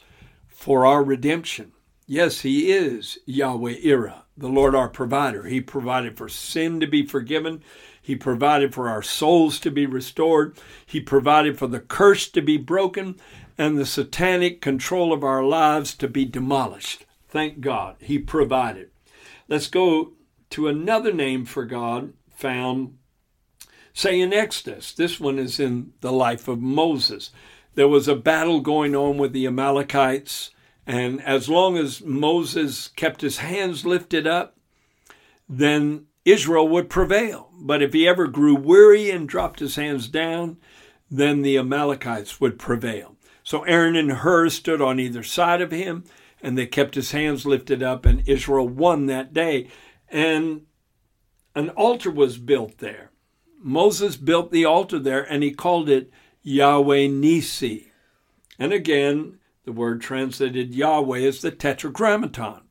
for 0.48 0.86
our 0.86 1.02
redemption. 1.02 1.72
Yes, 2.06 2.40
He 2.40 2.72
is 2.72 3.18
Yahweh 3.26 3.76
Ira, 3.84 4.24
the 4.40 4.48
Lord 4.48 4.74
our 4.74 4.88
provider. 4.88 5.44
He 5.44 5.60
provided 5.60 6.16
for 6.16 6.28
sin 6.28 6.80
to 6.80 6.86
be 6.86 7.06
forgiven. 7.06 7.62
He 8.00 8.16
provided 8.16 8.74
for 8.74 8.88
our 8.88 9.02
souls 9.02 9.60
to 9.60 9.70
be 9.70 9.86
restored. 9.86 10.56
He 10.84 11.00
provided 11.00 11.58
for 11.58 11.66
the 11.66 11.80
curse 11.80 12.28
to 12.30 12.40
be 12.40 12.56
broken 12.56 13.16
and 13.58 13.78
the 13.78 13.86
satanic 13.86 14.60
control 14.60 15.12
of 15.12 15.22
our 15.22 15.44
lives 15.44 15.94
to 15.96 16.08
be 16.08 16.24
demolished. 16.24 17.04
Thank 17.28 17.60
God. 17.60 17.96
He 18.00 18.18
provided. 18.18 18.90
Let's 19.48 19.68
go 19.68 20.12
to 20.50 20.68
another 20.68 21.12
name 21.12 21.44
for 21.44 21.64
God 21.64 22.14
found, 22.30 22.96
say, 23.92 24.20
in 24.20 24.32
Exodus. 24.32 24.92
This 24.92 25.20
one 25.20 25.38
is 25.38 25.60
in 25.60 25.92
the 26.00 26.12
life 26.12 26.48
of 26.48 26.60
Moses. 26.60 27.30
There 27.74 27.88
was 27.88 28.08
a 28.08 28.16
battle 28.16 28.60
going 28.60 28.96
on 28.96 29.18
with 29.18 29.32
the 29.32 29.46
Amalekites, 29.46 30.50
and 30.86 31.22
as 31.22 31.48
long 31.48 31.76
as 31.76 32.02
Moses 32.02 32.88
kept 32.88 33.20
his 33.20 33.38
hands 33.38 33.84
lifted 33.84 34.26
up, 34.26 34.56
then 35.48 36.06
Israel 36.24 36.68
would 36.68 36.88
prevail. 36.88 37.50
But 37.54 37.82
if 37.82 37.92
he 37.92 38.06
ever 38.06 38.26
grew 38.26 38.54
weary 38.54 39.10
and 39.10 39.28
dropped 39.28 39.60
his 39.60 39.76
hands 39.76 40.08
down, 40.08 40.58
then 41.10 41.42
the 41.42 41.58
Amalekites 41.58 42.40
would 42.40 42.58
prevail. 42.58 43.16
So 43.42 43.62
Aaron 43.64 43.96
and 43.96 44.12
Hur 44.12 44.48
stood 44.48 44.80
on 44.80 45.00
either 45.00 45.22
side 45.22 45.60
of 45.60 45.72
him, 45.72 46.04
and 46.40 46.56
they 46.56 46.66
kept 46.66 46.94
his 46.94 47.10
hands 47.10 47.44
lifted 47.44 47.82
up, 47.82 48.06
and 48.06 48.26
Israel 48.28 48.68
won 48.68 49.06
that 49.06 49.32
day. 49.32 49.68
And 50.08 50.66
an 51.54 51.70
altar 51.70 52.10
was 52.10 52.38
built 52.38 52.78
there. 52.78 53.10
Moses 53.62 54.16
built 54.16 54.52
the 54.52 54.64
altar 54.64 54.98
there, 54.98 55.22
and 55.22 55.42
he 55.42 55.50
called 55.50 55.90
it 55.90 56.10
Yahweh 56.42 57.08
Nissi. 57.08 57.88
And 58.58 58.72
again, 58.72 59.39
the 59.64 59.72
word 59.72 60.00
translated 60.00 60.74
Yahweh 60.74 61.18
is 61.18 61.42
the 61.42 61.50
tetragrammaton 61.50 62.62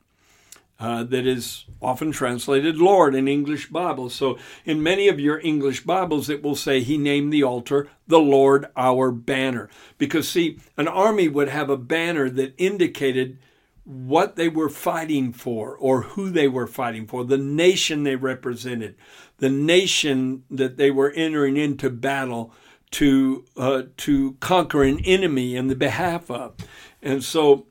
uh, 0.80 1.04
that 1.04 1.28
is 1.28 1.66
often 1.82 2.12
translated 2.12 2.78
Lord 2.78 3.14
in 3.14 3.28
English 3.28 3.70
Bibles. 3.70 4.16
So 4.16 4.40
in 4.66 4.82
many 4.82 5.08
of 5.08 5.20
your 5.20 5.40
English 5.40 5.84
Bibles, 5.84 6.30
it 6.30 6.42
will 6.42 6.56
say 6.56 6.82
he 6.82 6.98
named 6.98 7.32
the 7.32 7.44
altar 7.44 7.90
the 8.08 8.20
Lord 8.20 8.68
our 8.76 9.12
banner. 9.12 9.70
Because 9.98 10.28
see, 10.28 10.58
an 10.78 10.88
army 10.88 11.28
would 11.28 11.50
have 11.50 11.70
a 11.70 11.78
banner 11.78 12.30
that 12.30 12.56
indicated 12.58 13.38
what 13.84 14.36
they 14.36 14.50
were 14.50 14.70
fighting 14.70 15.34
for 15.34 15.76
or 15.76 16.02
who 16.02 16.30
they 16.30 16.48
were 16.48 16.68
fighting 16.68 17.08
for, 17.08 17.24
the 17.24 17.38
nation 17.38 18.04
they 18.04 18.16
represented, 18.16 18.96
the 19.38 19.50
nation 19.50 20.44
that 20.50 20.78
they 20.78 20.92
were 20.92 21.12
entering 21.12 21.58
into 21.58 21.90
battle 21.90 22.54
to 22.92 23.46
uh, 23.58 23.84
to 23.98 24.34
conquer 24.40 24.84
an 24.84 25.00
enemy 25.06 25.56
in 25.56 25.68
the 25.68 25.76
behalf 25.76 26.30
of. 26.32 26.56
And 27.02 27.24
so 27.24 27.68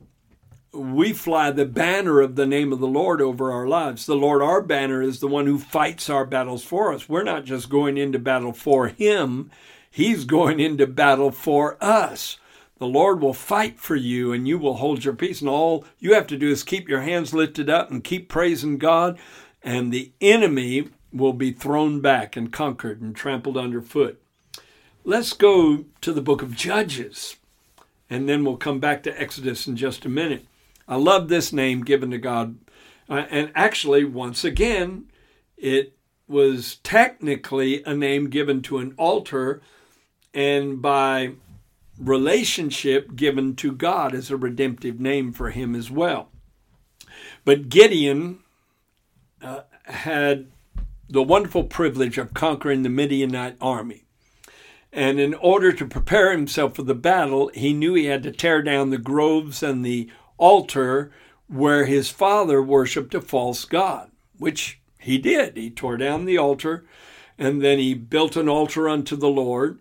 we 0.72 1.12
fly 1.12 1.50
the 1.50 1.64
banner 1.64 2.20
of 2.20 2.37
the 2.37 2.46
name 2.46 2.72
of 2.72 2.78
the 2.78 2.87
Lord 2.87 3.20
over 3.20 3.50
our 3.50 3.66
lives. 3.66 4.06
The 4.06 4.16
Lord, 4.16 4.42
our 4.42 4.62
banner, 4.62 5.02
is 5.02 5.20
the 5.20 5.28
one 5.28 5.46
who 5.46 5.58
fights 5.58 6.10
our 6.10 6.25
battles 6.25 6.64
for 6.64 6.92
us. 6.92 7.08
We're 7.08 7.22
not 7.22 7.44
just 7.44 7.70
going 7.70 7.96
into 7.96 8.18
battle 8.18 8.52
for 8.52 8.88
Him, 8.88 9.50
He's 9.90 10.25
going 10.25 10.60
into 10.60 10.87
battle 10.87 11.31
for 11.31 11.83
us. 11.83 12.38
The 12.78 12.87
Lord 12.87 13.20
will 13.20 13.35
fight 13.35 13.81
for 13.81 13.96
you 13.96 14.33
and 14.33 14.46
you 14.46 14.57
will 14.57 14.74
hold 14.74 15.04
your 15.04 15.14
peace. 15.14 15.40
And 15.40 15.50
all 15.50 15.85
you 15.98 16.14
have 16.14 16.28
to 16.28 16.37
do 16.38 16.48
is 16.48 16.62
keep 16.62 16.88
your 16.88 17.00
hands 17.00 17.35
lifted 17.35 17.68
up 17.68 17.90
and 17.90 18.04
keep 18.04 18.28
praising 18.28 18.78
God, 18.78 19.18
and 19.62 19.92
the 19.92 20.12
enemy 20.20 20.90
will 21.12 21.33
be 21.33 21.50
thrown 21.50 22.00
back 22.00 22.37
and 22.37 22.52
conquered 22.52 23.00
and 23.00 23.16
trampled 23.16 23.57
underfoot. 23.57 24.22
Let's 25.09 25.33
go 25.33 25.87
to 26.03 26.12
the 26.12 26.21
book 26.21 26.42
of 26.42 26.55
Judges, 26.55 27.37
and 28.11 28.29
then 28.29 28.44
we'll 28.44 28.59
come 28.59 28.79
back 28.79 29.03
to 29.05 29.18
Exodus 29.18 29.66
in 29.66 29.75
just 29.75 30.05
a 30.05 30.09
minute. 30.11 30.44
I 30.87 30.97
love 30.97 31.31
this 31.31 31.51
name 31.51 31.83
given 31.83 32.11
to 32.11 32.18
God. 32.18 32.59
Uh, 33.09 33.25
and 33.31 33.51
actually, 33.55 34.05
once 34.05 34.44
again, 34.44 35.07
it 35.57 35.94
was 36.29 36.77
technically 36.83 37.83
a 37.85 37.94
name 37.94 38.29
given 38.29 38.61
to 38.64 38.77
an 38.77 38.92
altar 38.99 39.62
and 40.35 40.83
by 40.83 41.31
relationship 41.99 43.16
given 43.16 43.57
to 43.57 43.73
God 43.73 44.14
as 44.14 44.31
a 44.31 44.37
redemptive 44.37 45.01
name 45.01 45.33
for 45.33 45.49
him 45.49 45.75
as 45.75 45.90
well. 45.90 46.29
But 47.47 47.71
Gideon 47.71 48.40
uh, 49.40 49.62
had 49.85 50.49
the 51.09 51.23
wonderful 51.23 51.64
privilege 51.64 52.18
of 52.18 52.35
conquering 52.35 52.83
the 52.83 52.90
Midianite 52.90 53.57
army. 53.59 54.05
And 54.92 55.20
in 55.20 55.35
order 55.35 55.72
to 55.72 55.87
prepare 55.87 56.33
himself 56.33 56.74
for 56.74 56.83
the 56.83 56.94
battle, 56.94 57.51
he 57.55 57.72
knew 57.72 57.94
he 57.94 58.07
had 58.07 58.22
to 58.22 58.33
tear 58.33 58.62
down 58.62 58.90
the 58.90 58.98
groves 58.98 59.62
and 59.62 59.85
the 59.85 60.11
altar 60.38 61.12
where 61.46 61.85
his 61.85 62.11
father 62.11 62.62
worshiped 62.62 63.14
a 63.14 63.20
false 63.20 63.64
god, 63.64 64.11
which 64.38 64.81
he 64.98 65.18
did. 65.18 65.57
He 65.57 65.70
tore 65.70 65.96
down 65.96 66.24
the 66.24 66.38
altar 66.38 66.85
and 67.38 67.62
then 67.62 67.79
he 67.79 67.94
built 67.94 68.37
an 68.37 68.48
altar 68.48 68.88
unto 68.88 69.16
the 69.16 69.29
Lord. 69.29 69.79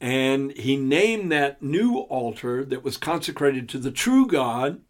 And 0.00 0.52
he 0.52 0.76
named 0.76 1.32
that 1.32 1.62
new 1.62 1.98
altar 1.98 2.64
that 2.64 2.82
was 2.82 2.98
consecrated 2.98 3.68
to 3.70 3.78
the 3.78 3.92
true 3.92 4.26
God, 4.26 4.80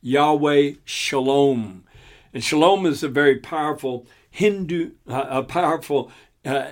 Yahweh 0.00 0.74
Shalom. 0.84 1.84
And 2.32 2.42
Shalom 2.42 2.86
is 2.86 3.02
a 3.02 3.08
very 3.08 3.36
powerful 3.36 4.06
Hindu, 4.30 4.92
uh, 5.08 5.26
a 5.28 5.42
powerful, 5.42 6.10
uh, 6.44 6.68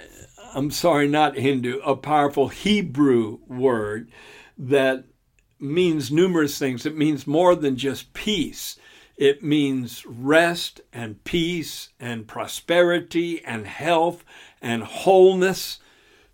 I'm 0.54 0.70
sorry, 0.70 1.08
not 1.08 1.36
Hindu, 1.36 1.80
a 1.80 1.96
powerful 1.96 2.46
Hebrew 2.46 3.40
word 3.48 4.08
that 4.56 5.04
means 5.58 6.12
numerous 6.12 6.58
things. 6.58 6.86
It 6.86 6.96
means 6.96 7.26
more 7.26 7.56
than 7.56 7.76
just 7.76 8.14
peace. 8.14 8.78
It 9.16 9.42
means 9.42 10.06
rest 10.06 10.80
and 10.92 11.22
peace 11.24 11.88
and 11.98 12.28
prosperity 12.28 13.44
and 13.44 13.66
health 13.66 14.24
and 14.62 14.84
wholeness. 14.84 15.80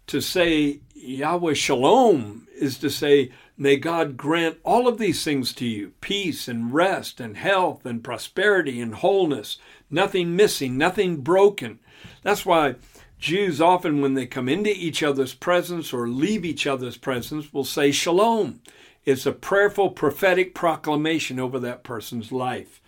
To 0.09 0.21
say 0.21 0.81
Yahweh 0.93 1.55
Shalom 1.55 2.47
is 2.55 2.77
to 2.79 2.91
say, 2.91 3.33
May 3.57 3.77
God 3.77 4.19
grant 4.19 4.59
all 4.65 4.87
of 4.87 4.99
these 4.99 5.25
things 5.25 5.55
to 5.55 5.67
you 5.67 5.93
peace 6.03 6.47
and 6.47 6.75
rest 6.75 7.21
and 7.21 7.39
health 7.39 7.87
and 7.87 8.05
prosperity 8.05 8.81
and 8.81 8.97
wholeness, 8.97 9.59
nothing 9.89 10.37
missing, 10.37 10.77
nothing 10.77 11.19
broken. 11.19 11.79
That's 12.23 12.45
why 12.45 12.75
Jews 13.21 13.61
often, 13.61 14.01
when 14.01 14.15
they 14.15 14.27
come 14.27 14.49
into 14.49 14.71
each 14.71 15.03
other's 15.03 15.35
presence 15.35 15.93
or 15.93 16.09
leave 16.09 16.45
each 16.45 16.67
other's 16.67 16.97
presence, 16.97 17.53
will 17.53 17.65
say 17.65 17.93
Shalom. 17.93 18.61
It's 19.05 19.27
a 19.27 19.33
prayerful 19.33 19.91
prophetic 19.91 20.55
proclamation 20.55 21.39
over 21.39 21.59
that 21.61 21.85
person's 21.85 22.33
life. 22.33 22.81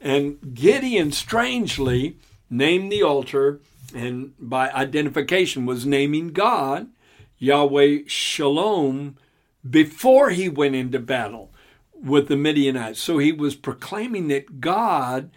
And 0.00 0.54
Gideon, 0.54 1.12
strangely, 1.12 2.18
named 2.48 2.92
the 2.92 3.02
altar 3.02 3.60
and 3.94 4.34
by 4.38 4.70
identification 4.70 5.66
was 5.66 5.86
naming 5.86 6.28
God, 6.28 6.88
Yahweh 7.38 8.00
Shalom, 8.06 9.16
before 9.68 10.30
he 10.30 10.48
went 10.48 10.74
into 10.74 10.98
battle 10.98 11.52
with 11.92 12.28
the 12.28 12.36
Midianites. 12.36 13.00
So 13.00 13.18
he 13.18 13.32
was 13.32 13.54
proclaiming 13.54 14.28
that 14.28 14.60
God, 14.60 15.30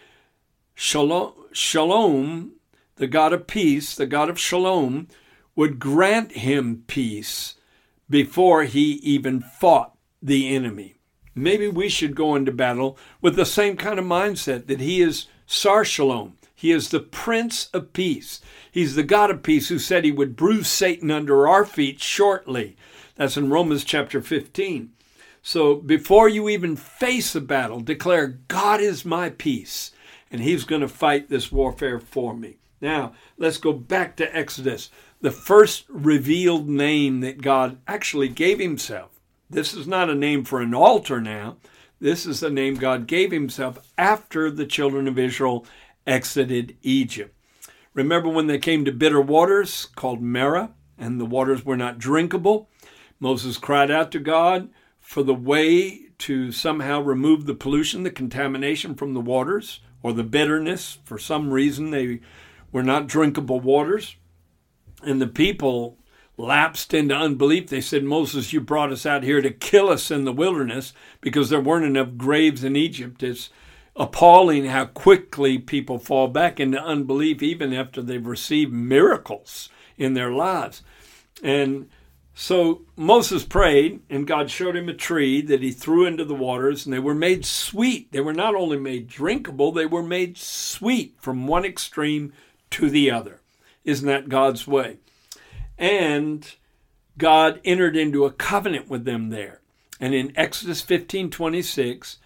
Shalom, 0.76 1.34
Shalom, 1.54 2.54
the 2.98 3.08
God 3.08 3.34
of 3.34 3.48
peace, 3.48 3.96
the 3.96 4.06
God 4.06 4.30
of 4.30 4.40
Shalom, 4.40 5.08
would 5.56 5.80
grant 5.80 6.34
him 6.34 6.84
peace 6.88 7.56
before 8.10 8.64
he 8.64 8.94
even 9.04 9.42
fought 9.42 9.96
the 10.22 10.56
enemy. 10.56 10.96
Maybe 11.34 11.68
we 11.68 11.90
should 11.90 12.16
go 12.16 12.36
into 12.36 12.52
battle 12.52 12.98
with 13.22 13.36
the 13.36 13.46
same 13.46 13.78
kind 13.78 14.00
of 14.00 14.06
mindset 14.06 14.68
that 14.68 14.80
he 14.80 15.02
is 15.02 15.28
Sar 15.46 15.86
Shalom. 15.86 16.34
He 16.54 16.72
is 16.72 16.90
the 16.90 17.00
Prince 17.00 17.70
of 17.74 17.94
Peace. 17.94 18.42
He's 18.72 18.96
the 18.96 19.04
God 19.04 19.30
of 19.30 19.44
peace 19.44 19.70
who 19.70 19.78
said 19.78 20.04
he 20.04 20.12
would 20.12 20.36
bruise 20.36 20.68
Satan 20.68 21.12
under 21.12 21.48
our 21.48 21.66
feet 21.66 22.02
shortly. 22.02 22.76
That's 23.16 23.38
in 23.38 23.52
Romans 23.52 23.84
chapter 23.84 24.22
15. 24.22 24.92
So 25.44 25.76
before 25.76 26.28
you 26.28 26.50
even 26.50 26.76
face 26.76 27.36
a 27.36 27.42
battle, 27.42 27.80
declare, 27.80 28.40
God 28.48 28.82
is 28.82 29.06
my 29.06 29.30
peace, 29.30 29.92
and 30.32 30.42
he's 30.42 30.66
going 30.66 30.82
to 30.82 30.88
fight 30.88 31.30
this 31.30 31.52
warfare 31.52 32.00
for 32.00 32.36
me. 32.36 32.58
Now, 32.82 33.14
let's 33.38 33.58
go 33.58 33.74
back 33.74 34.16
to 34.18 34.36
Exodus, 34.36 34.92
the 35.22 35.32
first 35.32 35.86
revealed 35.90 36.70
name 36.70 37.22
that 37.22 37.42
God 37.42 37.80
actually 37.88 38.30
gave 38.30 38.60
himself. 38.60 39.20
This 39.50 39.74
is 39.74 39.88
not 39.88 40.10
a 40.10 40.16
name 40.16 40.44
for 40.44 40.62
an 40.62 40.74
altar 40.74 41.20
now. 41.20 41.58
This 42.00 42.26
is 42.26 42.42
the 42.42 42.52
name 42.52 42.76
God 42.76 43.08
gave 43.08 43.32
himself 43.32 43.80
after 43.98 44.52
the 44.52 44.66
children 44.66 45.08
of 45.08 45.18
Israel 45.18 45.66
exited 46.06 46.78
Egypt. 46.84 47.34
Remember 47.94 48.30
when 48.30 48.46
they 48.46 48.60
came 48.60 48.86
to 48.86 48.92
bitter 48.92 49.20
waters 49.20 49.88
called 49.96 50.22
Marah, 50.22 50.74
and 51.00 51.20
the 51.20 51.26
waters 51.26 51.66
were 51.66 51.78
not 51.78 51.98
drinkable? 51.98 52.70
Moses 53.20 53.58
cried 53.58 53.90
out 53.90 54.12
to 54.12 54.20
God 54.20 54.70
for 55.00 55.24
the 55.24 55.34
way 55.34 56.10
to 56.20 56.52
somehow 56.52 57.02
remove 57.02 57.46
the 57.46 57.56
pollution, 57.56 58.04
the 58.04 58.12
contamination 58.12 58.94
from 58.94 59.14
the 59.14 59.22
waters, 59.22 59.80
or 60.04 60.14
the 60.14 60.24
bitterness. 60.24 61.00
For 61.04 61.18
some 61.18 61.50
reason, 61.50 61.90
they 61.90 62.20
were 62.78 62.84
not 62.84 63.08
drinkable 63.08 63.60
waters. 63.60 64.18
And 65.02 65.20
the 65.20 65.26
people 65.26 65.98
lapsed 66.38 66.94
into 66.94 67.16
unbelief. 67.16 67.70
They 67.70 67.82
said, 67.82 68.04
Moses, 68.04 68.54
you 68.54 68.62
brought 68.62 68.92
us 68.92 69.04
out 69.04 69.24
here 69.24 69.42
to 69.42 69.50
kill 69.50 69.90
us 69.90 70.12
in 70.12 70.26
the 70.26 70.32
wilderness 70.32 70.94
because 71.20 71.50
there 71.50 71.60
weren't 71.60 71.88
enough 71.88 72.18
graves 72.18 72.64
in 72.64 72.76
Egypt. 72.76 73.24
It's 73.24 73.50
appalling 73.96 74.66
how 74.66 74.86
quickly 74.86 75.58
people 75.58 75.98
fall 75.98 76.28
back 76.28 76.60
into 76.60 76.80
unbelief 76.80 77.42
even 77.42 77.74
after 77.74 78.00
they've 78.00 78.28
received 78.28 78.72
miracles 78.72 79.70
in 79.98 80.14
their 80.14 80.32
lives. 80.32 80.84
And 81.42 81.90
so 82.36 82.84
Moses 82.96 83.44
prayed, 83.44 84.02
and 84.12 84.28
God 84.28 84.52
showed 84.52 84.76
him 84.76 84.88
a 84.88 84.94
tree 84.94 85.42
that 85.42 85.64
he 85.64 85.72
threw 85.72 86.06
into 86.06 86.24
the 86.24 86.36
waters, 86.36 86.86
and 86.86 86.94
they 86.94 87.00
were 87.00 87.16
made 87.16 87.44
sweet. 87.44 88.12
They 88.12 88.22
were 88.22 88.36
not 88.36 88.54
only 88.54 88.78
made 88.78 89.08
drinkable, 89.08 89.72
they 89.72 89.88
were 89.88 90.04
made 90.04 90.38
sweet 90.38 91.16
from 91.20 91.48
one 91.48 91.66
extreme 91.66 92.34
to 92.72 92.90
the 92.90 93.12
other. 93.12 93.42
Isn't 93.84 94.08
that 94.08 94.30
God's 94.30 94.68
way? 94.68 94.98
And 95.78 96.56
God 97.18 97.60
entered 97.64 97.96
into 97.96 98.26
a 98.26 98.32
covenant 98.32 98.90
with 98.90 99.06
them 99.06 99.30
there. 99.30 99.62
And 100.00 100.14
in 100.14 100.34
Exodus 100.36 100.82
15 100.82 101.30
26, 101.30 102.18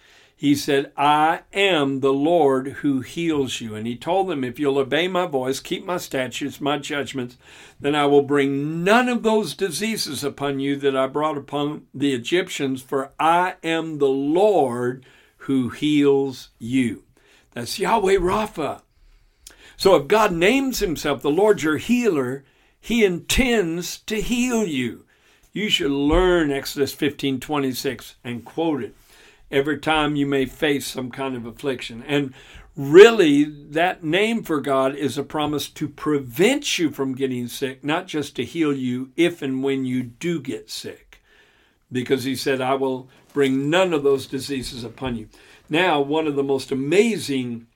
he 0.42 0.56
said, 0.56 0.90
I 0.96 1.42
am 1.52 2.00
the 2.00 2.12
Lord 2.12 2.68
who 2.80 3.00
heals 3.00 3.60
you. 3.60 3.76
And 3.76 3.86
he 3.86 3.96
told 3.96 4.28
them, 4.28 4.42
If 4.42 4.58
you'll 4.58 4.78
obey 4.78 5.06
my 5.06 5.24
voice, 5.26 5.60
keep 5.60 5.84
my 5.84 5.98
statutes, 5.98 6.60
my 6.60 6.78
judgments, 6.78 7.36
then 7.78 7.94
I 7.94 8.06
will 8.06 8.22
bring 8.22 8.82
none 8.82 9.08
of 9.08 9.22
those 9.22 9.54
diseases 9.54 10.24
upon 10.24 10.58
you 10.58 10.74
that 10.76 10.96
I 10.96 11.06
brought 11.06 11.38
upon 11.38 11.86
the 11.94 12.12
Egyptians, 12.12 12.82
for 12.82 13.12
I 13.20 13.54
am 13.62 13.98
the 13.98 14.08
Lord 14.08 15.06
who 15.36 15.68
heals 15.68 16.48
you. 16.58 17.04
That's 17.52 17.78
Yahweh 17.78 18.16
Rapha. 18.16 18.81
So 19.82 19.96
if 19.96 20.06
God 20.06 20.32
names 20.32 20.78
himself 20.78 21.22
the 21.22 21.28
Lord 21.28 21.60
your 21.60 21.76
healer, 21.76 22.44
he 22.80 23.04
intends 23.04 23.98
to 24.02 24.20
heal 24.20 24.64
you. 24.64 25.06
You 25.52 25.68
should 25.68 25.90
learn 25.90 26.52
Exodus 26.52 26.92
15 26.92 27.40
26 27.40 28.14
and 28.22 28.44
quote 28.44 28.84
it 28.84 28.94
every 29.50 29.78
time 29.78 30.14
you 30.14 30.24
may 30.24 30.46
face 30.46 30.86
some 30.86 31.10
kind 31.10 31.34
of 31.34 31.46
affliction. 31.46 32.04
And 32.06 32.32
really, 32.76 33.42
that 33.42 34.04
name 34.04 34.44
for 34.44 34.60
God 34.60 34.94
is 34.94 35.18
a 35.18 35.24
promise 35.24 35.68
to 35.70 35.88
prevent 35.88 36.78
you 36.78 36.92
from 36.92 37.16
getting 37.16 37.48
sick, 37.48 37.82
not 37.82 38.06
just 38.06 38.36
to 38.36 38.44
heal 38.44 38.72
you 38.72 39.10
if 39.16 39.42
and 39.42 39.64
when 39.64 39.84
you 39.84 40.04
do 40.04 40.40
get 40.40 40.70
sick. 40.70 41.20
Because 41.90 42.22
he 42.22 42.36
said, 42.36 42.60
I 42.60 42.74
will 42.74 43.08
bring 43.34 43.68
none 43.68 43.92
of 43.92 44.04
those 44.04 44.28
diseases 44.28 44.84
upon 44.84 45.16
you. 45.16 45.28
Now, 45.68 46.00
one 46.00 46.28
of 46.28 46.36
the 46.36 46.44
most 46.44 46.70
amazing 46.70 47.66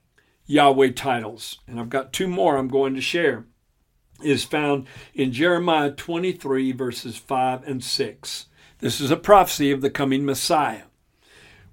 Yahweh 0.46 0.92
titles, 0.92 1.58
and 1.66 1.78
I've 1.78 1.90
got 1.90 2.12
two 2.12 2.28
more 2.28 2.56
I'm 2.56 2.68
going 2.68 2.94
to 2.94 3.00
share, 3.00 3.44
is 4.22 4.44
found 4.44 4.86
in 5.14 5.32
Jeremiah 5.32 5.90
23, 5.90 6.72
verses 6.72 7.16
5 7.16 7.66
and 7.66 7.82
6. 7.82 8.46
This 8.78 9.00
is 9.00 9.10
a 9.10 9.16
prophecy 9.16 9.70
of 9.70 9.80
the 9.80 9.90
coming 9.90 10.24
Messiah 10.24 10.82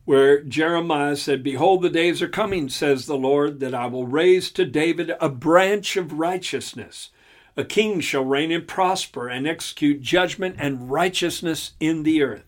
where 0.05 0.41
Jeremiah 0.41 1.15
said, 1.15 1.43
Behold, 1.43 1.81
the 1.81 1.89
days 1.89 2.21
are 2.21 2.27
coming, 2.27 2.67
says 2.67 3.05
the 3.05 3.17
Lord, 3.17 3.59
that 3.61 3.73
I 3.73 3.85
will 3.85 4.07
raise 4.07 4.51
to 4.51 4.65
David 4.65 5.13
a 5.19 5.29
branch 5.29 5.95
of 5.95 6.13
righteousness. 6.13 7.09
A 7.55 7.63
king 7.63 7.99
shall 8.01 8.25
reign 8.25 8.51
and 8.51 8.67
prosper 8.67 9.29
and 9.29 9.47
execute 9.47 10.01
judgment 10.01 10.55
and 10.59 10.91
righteousness 10.91 11.73
in 11.79 12.03
the 12.03 12.21
earth. 12.21 12.43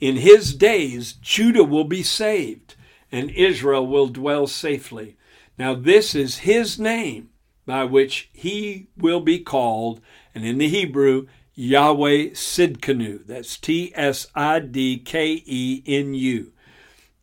In 0.00 0.16
his 0.16 0.54
days, 0.54 1.14
Judah 1.14 1.64
will 1.64 1.84
be 1.84 2.02
saved, 2.04 2.76
and 3.10 3.30
Israel 3.30 3.86
will 3.86 4.06
dwell 4.06 4.46
safely. 4.46 5.16
Now, 5.58 5.74
this 5.74 6.14
is 6.14 6.38
his 6.38 6.78
name 6.78 7.30
by 7.66 7.84
which 7.84 8.30
he 8.32 8.88
will 8.96 9.20
be 9.20 9.40
called, 9.40 10.00
and 10.34 10.44
in 10.44 10.58
the 10.58 10.68
Hebrew, 10.68 11.26
Yahweh 11.54 12.30
Sidkenu. 12.30 13.26
That's 13.26 13.58
T 13.58 13.92
S 13.94 14.28
I 14.34 14.60
D 14.60 14.98
K 14.98 15.42
E 15.44 15.82
N 15.86 16.14
U 16.14 16.52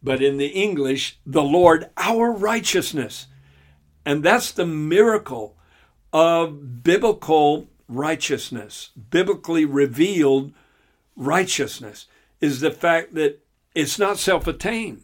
but 0.05 0.21
in 0.21 0.37
the 0.37 0.49
English, 0.49 1.17
the 1.25 1.41
Lord 1.41 1.89
our 1.97 2.31
righteousness. 2.31 3.25
And 4.05 4.23
that's 4.23 4.51
the 4.51 4.65
miracle 4.65 5.57
of 6.13 6.83
biblical 6.83 7.67
righteousness, 7.89 8.91
biblically 9.09 9.65
revealed 9.65 10.53
righteousness, 11.15 12.05
is 12.39 12.61
the 12.61 12.69
fact 12.69 13.15
that 13.15 13.43
it's 13.73 13.97
not 13.97 14.19
self 14.19 14.45
attained. 14.45 15.01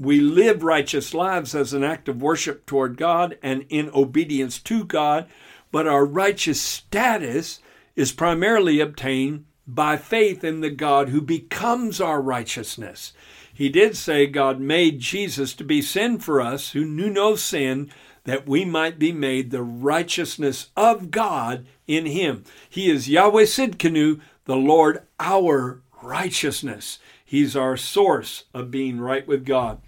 We 0.00 0.20
live 0.20 0.62
righteous 0.62 1.12
lives 1.12 1.56
as 1.56 1.72
an 1.72 1.82
act 1.82 2.08
of 2.08 2.22
worship 2.22 2.66
toward 2.66 2.96
God 2.96 3.36
and 3.42 3.66
in 3.68 3.90
obedience 3.92 4.60
to 4.60 4.84
God, 4.84 5.26
but 5.72 5.88
our 5.88 6.04
righteous 6.04 6.60
status 6.60 7.58
is 7.96 8.12
primarily 8.12 8.78
obtained 8.78 9.44
by 9.66 9.96
faith 9.96 10.44
in 10.44 10.60
the 10.60 10.70
God 10.70 11.08
who 11.08 11.20
becomes 11.20 12.00
our 12.00 12.22
righteousness. 12.22 13.12
He 13.52 13.68
did 13.68 13.96
say 13.96 14.28
God 14.28 14.60
made 14.60 15.00
Jesus 15.00 15.52
to 15.54 15.64
be 15.64 15.82
sin 15.82 16.20
for 16.20 16.40
us 16.40 16.70
who 16.70 16.84
knew 16.84 17.10
no 17.10 17.34
sin, 17.34 17.90
that 18.22 18.46
we 18.46 18.64
might 18.64 19.00
be 19.00 19.10
made 19.10 19.50
the 19.50 19.64
righteousness 19.64 20.68
of 20.76 21.10
God 21.10 21.66
in 21.88 22.06
him. 22.06 22.44
He 22.70 22.88
is 22.88 23.08
Yahweh 23.08 23.44
Sidkenu, 23.46 24.20
the 24.44 24.54
Lord 24.54 25.02
our 25.18 25.82
righteousness. 26.00 27.00
He's 27.24 27.56
our 27.56 27.76
source 27.76 28.44
of 28.54 28.70
being 28.70 29.00
right 29.00 29.26
with 29.26 29.44
God. 29.44 29.80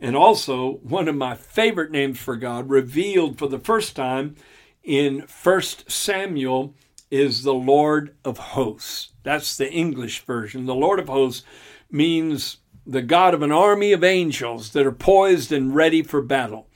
And 0.00 0.14
also, 0.14 0.74
one 0.82 1.08
of 1.08 1.16
my 1.16 1.34
favorite 1.34 1.90
names 1.90 2.18
for 2.18 2.36
God, 2.36 2.68
revealed 2.68 3.38
for 3.38 3.48
the 3.48 3.58
first 3.58 3.96
time 3.96 4.36
in 4.82 5.26
1 5.42 5.62
Samuel, 5.88 6.74
is 7.10 7.42
the 7.42 7.54
Lord 7.54 8.14
of 8.24 8.38
hosts. 8.38 9.12
That's 9.22 9.56
the 9.56 9.70
English 9.70 10.24
version. 10.24 10.66
The 10.66 10.74
Lord 10.74 10.98
of 10.98 11.08
hosts 11.08 11.44
means 11.90 12.58
the 12.86 13.02
God 13.02 13.34
of 13.34 13.42
an 13.42 13.52
army 13.52 13.92
of 13.92 14.04
angels 14.04 14.70
that 14.72 14.86
are 14.86 14.92
poised 14.92 15.50
and 15.50 15.74
ready 15.74 16.02
for 16.02 16.22
battle. 16.22 16.68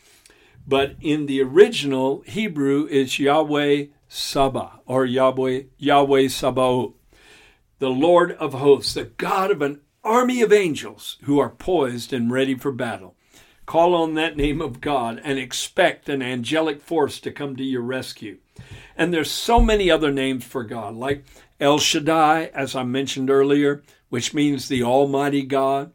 But 0.66 0.96
in 1.00 1.26
the 1.26 1.42
original 1.42 2.22
Hebrew, 2.26 2.86
it's 2.90 3.18
Yahweh 3.18 3.86
Saba 4.08 4.80
or 4.86 5.04
Yahweh 5.04 5.62
Yahweh 5.78 6.28
Sabaoth, 6.28 6.94
the 7.78 7.90
Lord 7.90 8.32
of 8.32 8.54
hosts, 8.54 8.94
the 8.94 9.04
God 9.04 9.50
of 9.50 9.62
an 9.62 9.80
army 10.02 10.42
of 10.42 10.52
angels 10.52 11.18
who 11.22 11.38
are 11.38 11.50
poised 11.50 12.12
and 12.12 12.32
ready 12.32 12.54
for 12.54 12.72
battle. 12.72 13.14
Call 13.66 13.94
on 13.94 14.14
that 14.14 14.36
name 14.36 14.60
of 14.60 14.80
God 14.80 15.20
and 15.22 15.38
expect 15.38 16.08
an 16.08 16.22
angelic 16.22 16.80
force 16.80 17.20
to 17.20 17.30
come 17.30 17.54
to 17.56 17.62
your 17.62 17.82
rescue. 17.82 18.38
And 18.96 19.12
there's 19.12 19.30
so 19.30 19.60
many 19.60 19.90
other 19.90 20.10
names 20.10 20.44
for 20.44 20.64
God, 20.64 20.96
like 20.96 21.24
El 21.60 21.78
Shaddai, 21.78 22.50
as 22.54 22.74
I 22.74 22.82
mentioned 22.82 23.30
earlier, 23.30 23.82
which 24.08 24.34
means 24.34 24.68
the 24.68 24.82
Almighty 24.82 25.42
God 25.42 25.92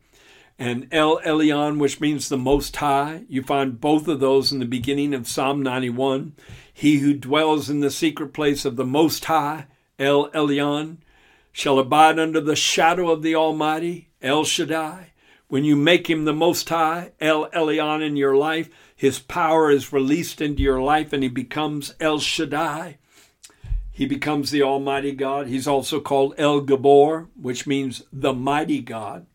and 0.58 0.88
El 0.92 1.20
Elyon, 1.22 1.80
which 1.80 2.00
means 2.00 2.30
the 2.30 2.38
Most 2.38 2.76
High. 2.78 3.24
You 3.28 3.44
find 3.44 3.82
both 3.82 4.08
of 4.08 4.20
those 4.20 4.52
in 4.52 4.60
the 4.60 4.66
beginning 4.66 5.14
of 5.14 5.28
Psalm 5.28 5.62
91. 5.62 6.34
He 6.74 7.00
who 7.00 7.14
dwells 7.14 7.70
in 7.70 7.82
the 7.82 7.92
secret 7.92 8.34
place 8.34 8.64
of 8.64 8.76
the 8.76 8.86
Most 8.86 9.26
High, 9.26 9.68
El 10.00 10.30
Elyon, 10.32 10.98
shall 11.56 11.80
abide 11.80 12.20
under 12.20 12.42
the 12.42 12.54
shadow 12.54 13.10
of 13.10 13.22
the 13.22 13.34
Almighty, 13.34 14.10
El 14.22 14.44
Shaddai. 14.44 15.14
When 15.48 15.64
you 15.64 15.78
make 15.78 16.10
him 16.10 16.26
the 16.26 16.34
Most 16.34 16.68
High, 16.68 17.14
El 17.22 17.50
Elyon, 17.52 18.06
in 18.06 18.18
your 18.18 18.36
life, 18.36 18.70
his 18.94 19.20
power 19.20 19.72
is 19.72 19.94
released 19.94 20.42
into 20.42 20.62
your 20.62 20.82
life 20.82 21.14
and 21.14 21.24
he 21.24 21.30
becomes 21.30 21.96
El 22.02 22.20
Shaddai. 22.20 22.98
He 23.90 24.06
becomes 24.06 24.52
the 24.52 24.64
Almighty 24.64 25.14
God. 25.14 25.48
He's 25.48 25.66
also 25.66 26.02
called 26.02 26.34
El 26.38 26.60
Gabor, 26.60 27.30
which 27.42 27.66
means 27.66 28.04
the 28.12 28.34
mighty 28.34 28.82
God. 28.82 29.26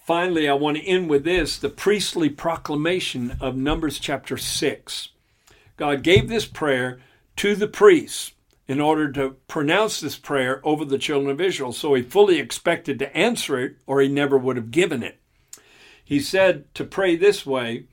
Finally, 0.00 0.48
I 0.48 0.54
want 0.54 0.76
to 0.76 0.84
end 0.84 1.08
with 1.08 1.22
this 1.22 1.56
the 1.56 1.68
priestly 1.68 2.30
proclamation 2.30 3.36
of 3.40 3.54
Numbers 3.54 4.00
chapter 4.00 4.36
6. 4.36 5.10
God 5.76 6.02
gave 6.02 6.28
this 6.28 6.46
prayer 6.46 6.98
to 7.36 7.54
the 7.54 7.68
priests 7.68 8.32
in 8.68 8.80
order 8.80 9.10
to 9.12 9.36
pronounce 9.46 10.00
this 10.00 10.16
prayer 10.16 10.60
over 10.64 10.84
the 10.84 10.98
children 10.98 11.30
of 11.30 11.40
Israel. 11.40 11.72
So 11.72 11.94
he 11.94 12.02
fully 12.02 12.38
expected 12.38 12.98
to 12.98 13.16
answer 13.16 13.58
it, 13.60 13.76
or 13.86 14.00
he 14.00 14.08
never 14.08 14.36
would 14.36 14.56
have 14.56 14.70
given 14.70 15.02
it. 15.02 15.20
He 16.04 16.20
said 16.20 16.72
to 16.74 16.84
pray 16.84 17.16
this 17.16 17.44
way, 17.46 17.86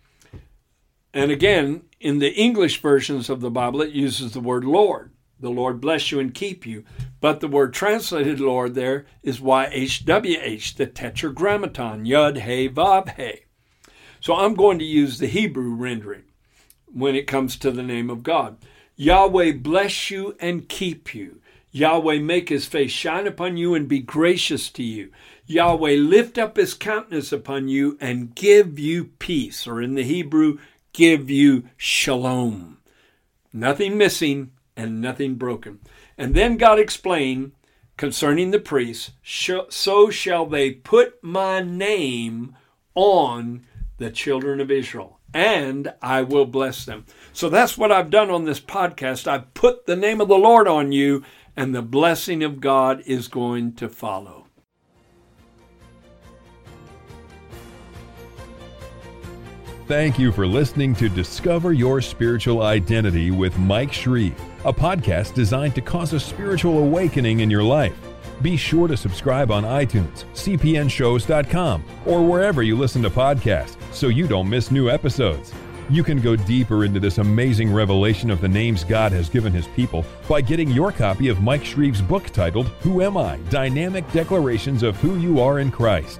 and 1.13 1.31
again, 1.31 1.83
in 1.99 2.19
the 2.19 2.33
English 2.33 2.81
versions 2.81 3.29
of 3.29 3.39
the 3.39 3.51
Bible, 3.51 3.81
it 3.81 3.91
uses 3.91 4.33
the 4.33 4.39
word 4.39 4.65
Lord. 4.65 5.11
The 5.39 5.49
Lord 5.49 5.79
bless 5.81 6.11
you 6.11 6.19
and 6.19 6.33
keep 6.33 6.65
you. 6.65 6.85
But 7.19 7.39
the 7.39 7.47
word 7.47 7.73
translated 7.73 8.39
Lord 8.39 8.75
there 8.75 9.05
is 9.21 9.39
YHWH, 9.39 10.75
the 10.75 10.87
tetragrammaton, 10.87 12.05
Yud 12.05 12.41
He 12.43 12.69
Vav 12.69 13.15
He. 13.15 13.41
So 14.19 14.35
I'm 14.35 14.55
going 14.55 14.79
to 14.79 14.85
use 14.85 15.19
the 15.19 15.27
Hebrew 15.27 15.73
rendering. 15.75 16.23
when 16.93 17.15
it 17.15 17.27
comes 17.27 17.57
to 17.57 17.71
the 17.71 17.83
name 17.83 18.09
of 18.09 18.23
God. 18.23 18.57
Yahweh 18.95 19.53
bless 19.53 20.11
you 20.11 20.35
and 20.39 20.69
keep 20.69 21.15
you. 21.15 21.41
Yahweh 21.71 22.19
make 22.19 22.49
his 22.49 22.67
face 22.67 22.91
shine 22.91 23.25
upon 23.25 23.57
you 23.57 23.73
and 23.73 23.87
be 23.87 23.99
gracious 23.99 24.69
to 24.69 24.83
you. 24.83 25.11
Yahweh 25.47 25.95
lift 25.95 26.37
up 26.37 26.55
his 26.57 26.75
countenance 26.75 27.31
upon 27.31 27.67
you 27.67 27.97
and 27.99 28.35
give 28.35 28.77
you 28.77 29.05
peace, 29.05 29.65
or 29.65 29.81
in 29.81 29.95
the 29.95 30.03
Hebrew, 30.03 30.59
give 30.93 31.31
you 31.31 31.63
shalom. 31.75 32.77
Nothing 33.51 33.97
missing 33.97 34.51
and 34.77 35.01
nothing 35.01 35.35
broken. 35.35 35.79
And 36.17 36.35
then 36.35 36.57
God 36.57 36.79
explained 36.79 37.53
concerning 37.97 38.51
the 38.51 38.59
priests, 38.59 39.11
so 39.23 40.09
shall 40.11 40.45
they 40.45 40.71
put 40.71 41.23
my 41.23 41.61
name 41.61 42.55
on 42.93 43.65
the 43.97 44.11
children 44.11 44.59
of 44.59 44.69
Israel, 44.69 45.19
and 45.33 45.93
I 46.01 46.21
will 46.21 46.45
bless 46.45 46.85
them. 46.85 47.05
So 47.33 47.49
that's 47.49 47.77
what 47.77 47.91
I've 47.91 48.09
done 48.09 48.29
on 48.29 48.45
this 48.45 48.59
podcast. 48.59 49.27
I've 49.27 49.53
put 49.53 49.85
the 49.85 49.95
name 49.95 50.21
of 50.21 50.27
the 50.27 50.37
Lord 50.37 50.67
on 50.67 50.91
you, 50.91 51.23
and 51.55 51.73
the 51.73 51.81
blessing 51.81 52.43
of 52.43 52.59
God 52.59 53.01
is 53.05 53.27
going 53.27 53.73
to 53.75 53.89
follow. 53.89 54.47
Thank 59.87 60.17
you 60.17 60.31
for 60.31 60.47
listening 60.47 60.95
to 60.95 61.09
Discover 61.09 61.73
Your 61.73 61.99
Spiritual 61.99 62.61
Identity 62.61 63.31
with 63.31 63.57
Mike 63.59 63.91
Shreve, 63.91 64.39
a 64.63 64.71
podcast 64.71 65.33
designed 65.33 65.75
to 65.75 65.81
cause 65.81 66.13
a 66.13 66.19
spiritual 66.19 66.79
awakening 66.79 67.41
in 67.41 67.49
your 67.49 67.63
life. 67.63 67.95
Be 68.43 68.57
sure 68.57 68.89
to 68.89 68.97
subscribe 68.97 69.51
on 69.51 69.63
iTunes, 69.63 70.25
cpnshows.com, 70.33 71.83
or 72.05 72.21
wherever 72.21 72.61
you 72.61 72.77
listen 72.77 73.01
to 73.03 73.09
podcasts 73.09 73.77
so 73.93 74.09
you 74.09 74.27
don't 74.27 74.49
miss 74.49 74.69
new 74.69 74.89
episodes. 74.89 75.53
You 75.89 76.03
can 76.03 76.19
go 76.19 76.35
deeper 76.35 76.83
into 76.83 76.99
this 76.99 77.19
amazing 77.19 77.71
revelation 77.71 78.29
of 78.29 78.41
the 78.41 78.47
names 78.49 78.83
God 78.83 79.13
has 79.13 79.29
given 79.29 79.53
His 79.53 79.67
people 79.67 80.05
by 80.27 80.41
getting 80.41 80.69
your 80.69 80.91
copy 80.91 81.29
of 81.29 81.41
Mike 81.41 81.63
Shreve's 81.63 82.01
book 82.01 82.25
titled 82.31 82.67
Who 82.81 83.01
Am 83.01 83.15
I? 83.15 83.37
Dynamic 83.49 84.09
Declarations 84.11 84.83
of 84.83 84.97
Who 84.97 85.17
You 85.19 85.39
Are 85.39 85.59
in 85.59 85.71
Christ. 85.71 86.19